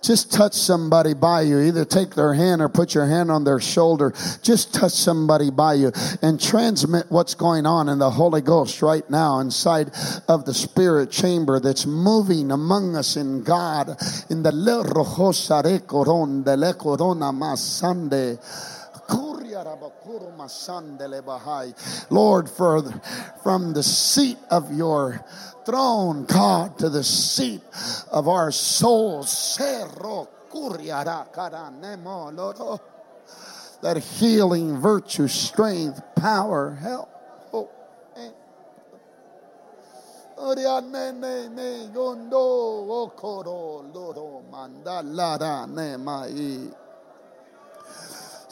[0.03, 1.61] Just touch somebody by you.
[1.61, 4.13] Either take their hand or put your hand on their shoulder.
[4.43, 9.09] Just touch somebody by you and transmit what's going on in the Holy Ghost right
[9.09, 9.93] now inside
[10.29, 13.97] of the spirit chamber that's moving among us in God.
[14.31, 14.51] In the
[22.11, 23.01] Lord, further
[23.43, 25.25] from the seat of your
[25.65, 27.63] throne, God, to the seat
[28.11, 29.57] of our souls.
[33.83, 37.09] That healing virtue, strength, power, help,
[37.53, 37.71] oh,
[38.17, 38.31] eh.
[38.31, 38.99] oh,
[46.33, 46.84] hope.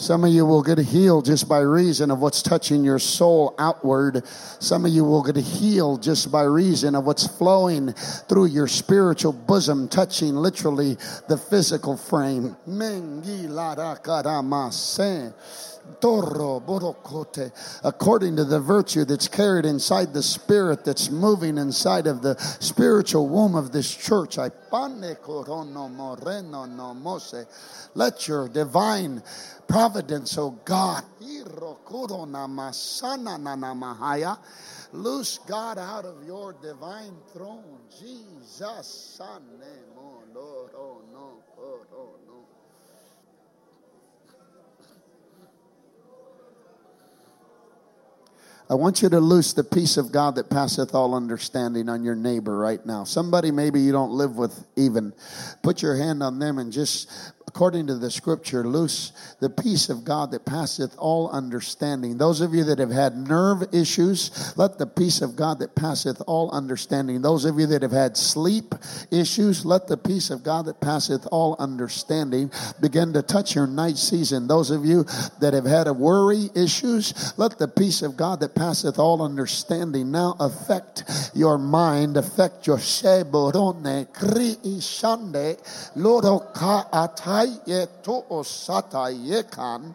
[0.00, 4.26] Some of you will get healed just by reason of what's touching your soul outward.
[4.26, 9.34] Some of you will get healed just by reason of what's flowing through your spiritual
[9.34, 10.96] bosom, touching literally
[11.28, 12.56] the physical frame.
[17.84, 23.28] According to the virtue that's carried inside the spirit that's moving inside of the spiritual
[23.28, 24.38] womb of this church.
[27.94, 29.22] Let your divine
[29.66, 34.36] providence, O God, na na
[34.92, 37.78] loose God out of your divine throne.
[37.98, 42.46] Jesus, Son, eh mo, Lord, oh no, oh, oh no.
[48.70, 52.14] I want you to loose the peace of God that passeth all understanding on your
[52.14, 53.02] neighbor right now.
[53.02, 55.12] Somebody maybe you don't live with even.
[55.60, 57.10] Put your hand on them and just,
[57.50, 59.10] according to the scripture, loose
[59.40, 62.16] the peace of God that passeth all understanding.
[62.16, 66.22] Those of you that have had nerve issues, let the peace of God that passeth
[66.28, 67.20] all understanding.
[67.22, 68.72] Those of you that have had sleep
[69.10, 73.96] issues, let the peace of God that passeth all understanding begin to touch your night
[73.96, 74.46] season.
[74.46, 75.02] Those of you
[75.40, 80.36] that have had worry issues, let the peace of God that passeth all understanding now
[80.38, 81.02] affect
[81.34, 85.58] your mind, affect your sheborone, kri ishande,
[85.96, 89.94] atai Kayeto osata yekan.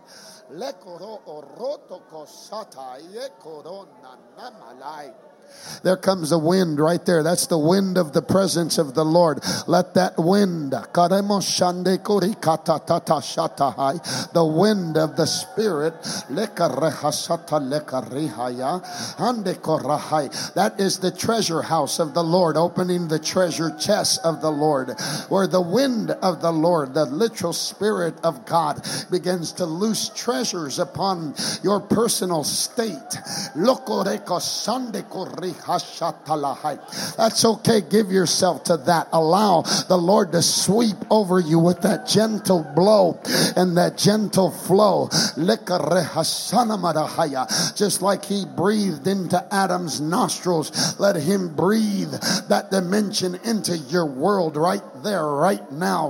[0.58, 5.14] Lekoro oroto kosata yekorona namalai.
[5.84, 7.22] There comes a wind right there.
[7.24, 9.40] That's the wind of the presence of the Lord.
[9.68, 10.72] Let that wind,
[14.34, 15.94] the wind of the Spirit,
[20.56, 25.00] that is the treasure house of the Lord, opening the treasure chest of the Lord,
[25.30, 28.82] where the wind of the Lord, the literal Spirit of God,
[29.12, 33.18] begins to loose treasures upon your personal state.
[37.18, 37.82] That's okay.
[37.82, 39.08] Give yourself to that.
[39.12, 43.20] Allow the Lord to sweep over you with that gentle blow
[43.56, 45.10] and that gentle flow.
[47.76, 52.12] Just like he breathed into Adam's nostrils, let him breathe
[52.50, 56.08] that dimension into your world right there, right now.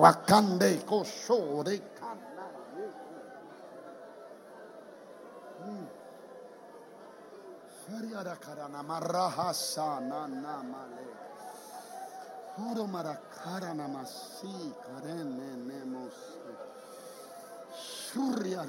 [8.11, 11.07] Yara carana mara hassa na na male,
[12.56, 13.18] kudo mara
[13.88, 16.07] masi kare nemo,
[17.73, 18.64] surya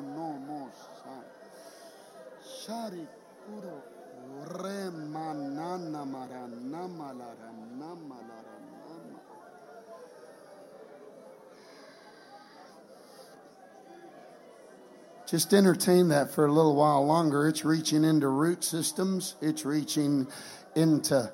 [0.00, 1.16] no mosa
[2.40, 3.04] shari
[3.44, 3.82] kudo
[4.62, 6.46] rema na na mara.
[15.28, 17.48] Just entertain that for a little while longer.
[17.48, 20.26] It's reaching into root systems, it's reaching
[20.74, 21.30] into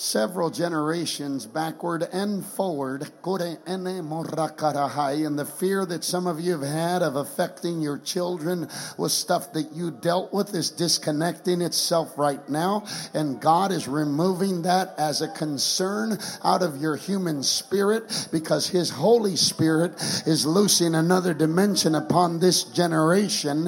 [0.00, 3.02] several generations backward and forward.
[3.22, 8.66] And the fear that some of you have had of affecting your children
[8.96, 12.86] with stuff that you dealt with is disconnecting itself right now.
[13.12, 18.88] And God is removing that as a concern out of your human spirit because His
[18.88, 23.64] Holy Spirit is loosing another dimension upon this generation.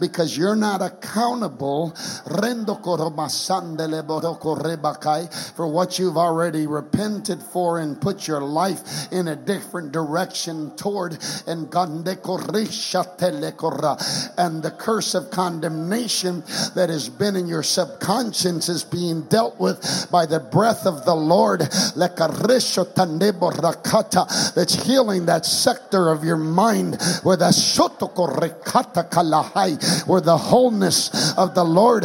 [0.00, 1.96] Because you're not accountable
[5.54, 11.18] For what you've already repented for and put your life in a different direction toward.
[11.46, 11.70] And
[14.38, 16.42] and the curse of condemnation
[16.74, 21.14] that has been in your subconscious is being dealt with by the breath of the
[21.14, 21.60] Lord.
[24.54, 27.52] That's healing that sector of your mind where the
[30.06, 32.04] where the wholeness of the Lord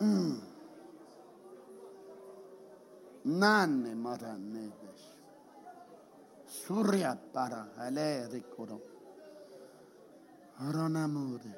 [0.00, 0.40] Mm.
[3.24, 5.06] Nane mara nedesh.
[6.46, 8.80] Surya para ale rikuro.
[10.60, 11.54] Ronamuri.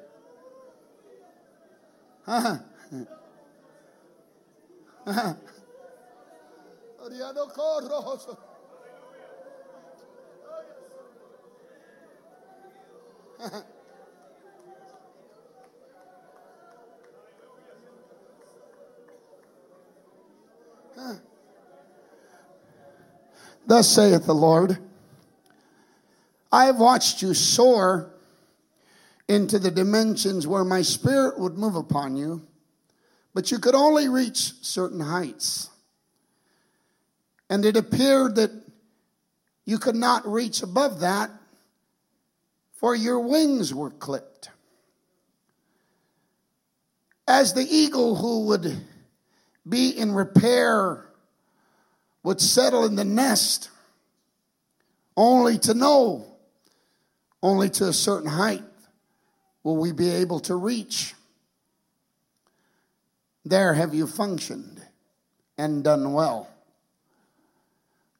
[6.99, 8.19] Oriano corro.
[13.39, 13.70] Ha ha.
[23.65, 24.77] Thus saith the Lord
[26.51, 28.11] I have watched you soar
[29.27, 32.45] into the dimensions where my spirit would move upon you,
[33.33, 35.69] but you could only reach certain heights.
[37.49, 38.51] And it appeared that
[39.63, 41.29] you could not reach above that,
[42.73, 44.49] for your wings were clipped.
[47.27, 48.85] As the eagle who would
[49.67, 51.05] be in repair
[52.23, 53.69] would settle in the nest,
[55.17, 56.25] only to know,
[57.41, 58.63] only to a certain height
[59.63, 61.13] will we be able to reach.
[63.43, 64.81] There have you functioned
[65.57, 66.47] and done well.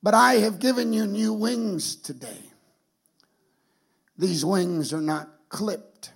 [0.03, 2.41] But I have given you new wings today.
[4.18, 6.13] These wings are not clipped.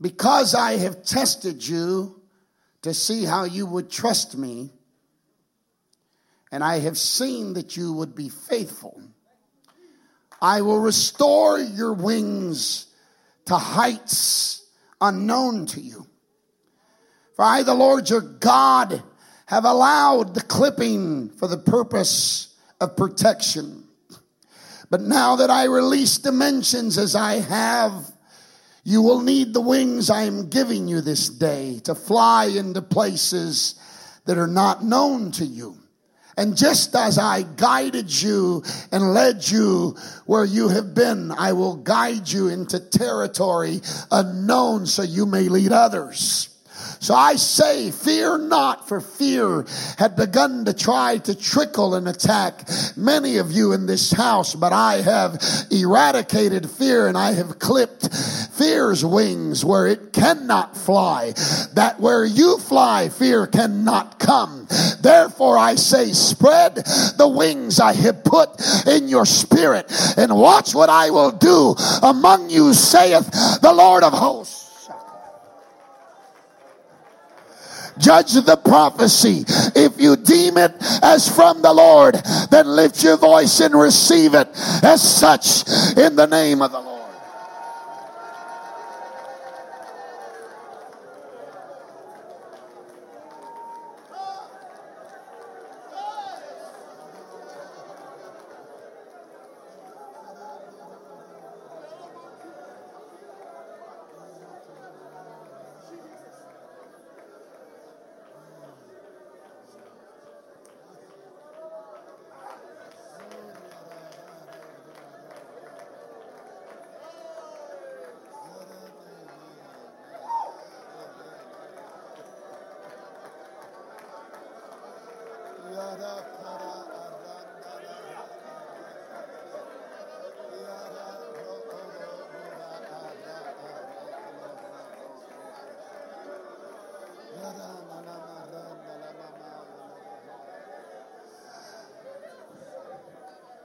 [0.00, 2.19] Because I have tested you
[2.82, 4.70] to see how you would trust me,
[6.50, 9.00] and I have seen that you would be faithful,
[10.42, 12.86] I will restore your wings
[13.46, 14.66] to heights
[15.00, 16.06] unknown to you.
[17.36, 19.02] For I, the Lord your God,
[19.46, 23.84] have allowed the clipping for the purpose of protection.
[24.90, 28.10] But now that I release dimensions as I have,
[28.84, 33.74] you will need the wings I am giving you this day to fly into places
[34.26, 35.76] that are not known to you.
[36.36, 38.62] And just as I guided you
[38.92, 45.02] and led you where you have been, I will guide you into territory unknown so
[45.02, 46.48] you may lead others.
[47.00, 49.64] So I say, fear not, for fear
[49.98, 54.72] had begun to try to trickle and attack many of you in this house, but
[54.72, 61.32] I have eradicated fear and I have clipped fear's wings where it cannot fly.
[61.72, 64.68] That where you fly, fear cannot come.
[65.00, 68.50] Therefore I say, spread the wings I have put
[68.86, 73.30] in your spirit and watch what I will do among you, saith
[73.62, 74.59] the Lord of hosts.
[77.98, 79.44] Judge the prophecy.
[79.74, 82.14] If you deem it as from the Lord,
[82.50, 84.48] then lift your voice and receive it
[84.82, 86.99] as such in the name of the Lord.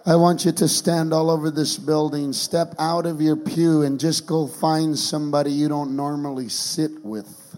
[0.07, 3.99] I want you to stand all over this building, step out of your pew, and
[3.99, 7.57] just go find somebody you don't normally sit with.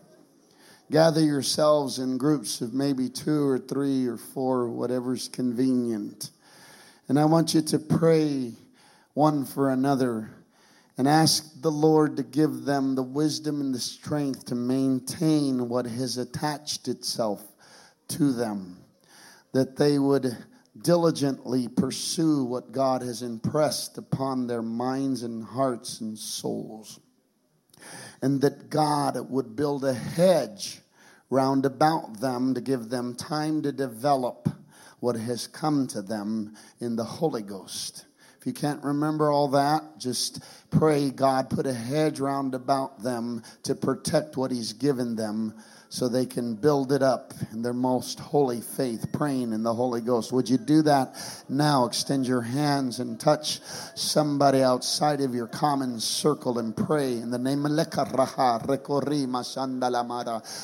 [0.90, 6.32] Gather yourselves in groups of maybe two or three or four, whatever's convenient.
[7.10, 8.54] And I want you to pray
[9.14, 10.32] one for another
[10.98, 15.86] and ask the Lord to give them the wisdom and the strength to maintain what
[15.86, 17.44] has attached itself
[18.08, 18.78] to them,
[19.52, 20.38] that they would
[20.84, 27.00] diligently pursue what God has impressed upon their minds and hearts and souls.
[28.22, 30.80] And that God would build a hedge
[31.30, 34.50] round about them to give them time to develop
[35.00, 38.06] what has come to them in the Holy Ghost
[38.40, 43.44] If you can't remember all that, just pray God put a hedge round about them
[43.64, 45.54] to protect what He's given them
[45.90, 50.02] so they can build it up in their most holy faith, praying in the Holy
[50.02, 50.32] Ghost.
[50.32, 51.16] Would you do that
[51.48, 51.86] now?
[51.86, 53.62] Extend your hands and touch
[53.96, 57.72] somebody outside of your common circle and pray in the name of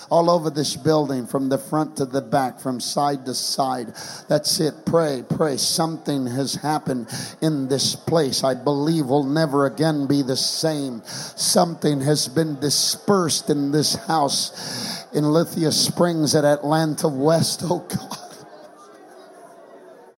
[0.09, 3.93] all over this building, from the front to the back, from side to side.
[4.27, 4.73] That's it.
[4.85, 5.57] Pray, pray.
[5.57, 7.07] Something has happened
[7.41, 8.43] in this place.
[8.43, 11.01] I believe will never again be the same.
[11.05, 17.61] Something has been dispersed in this house in Lithia Springs at Atlanta West.
[17.63, 18.22] Oh God.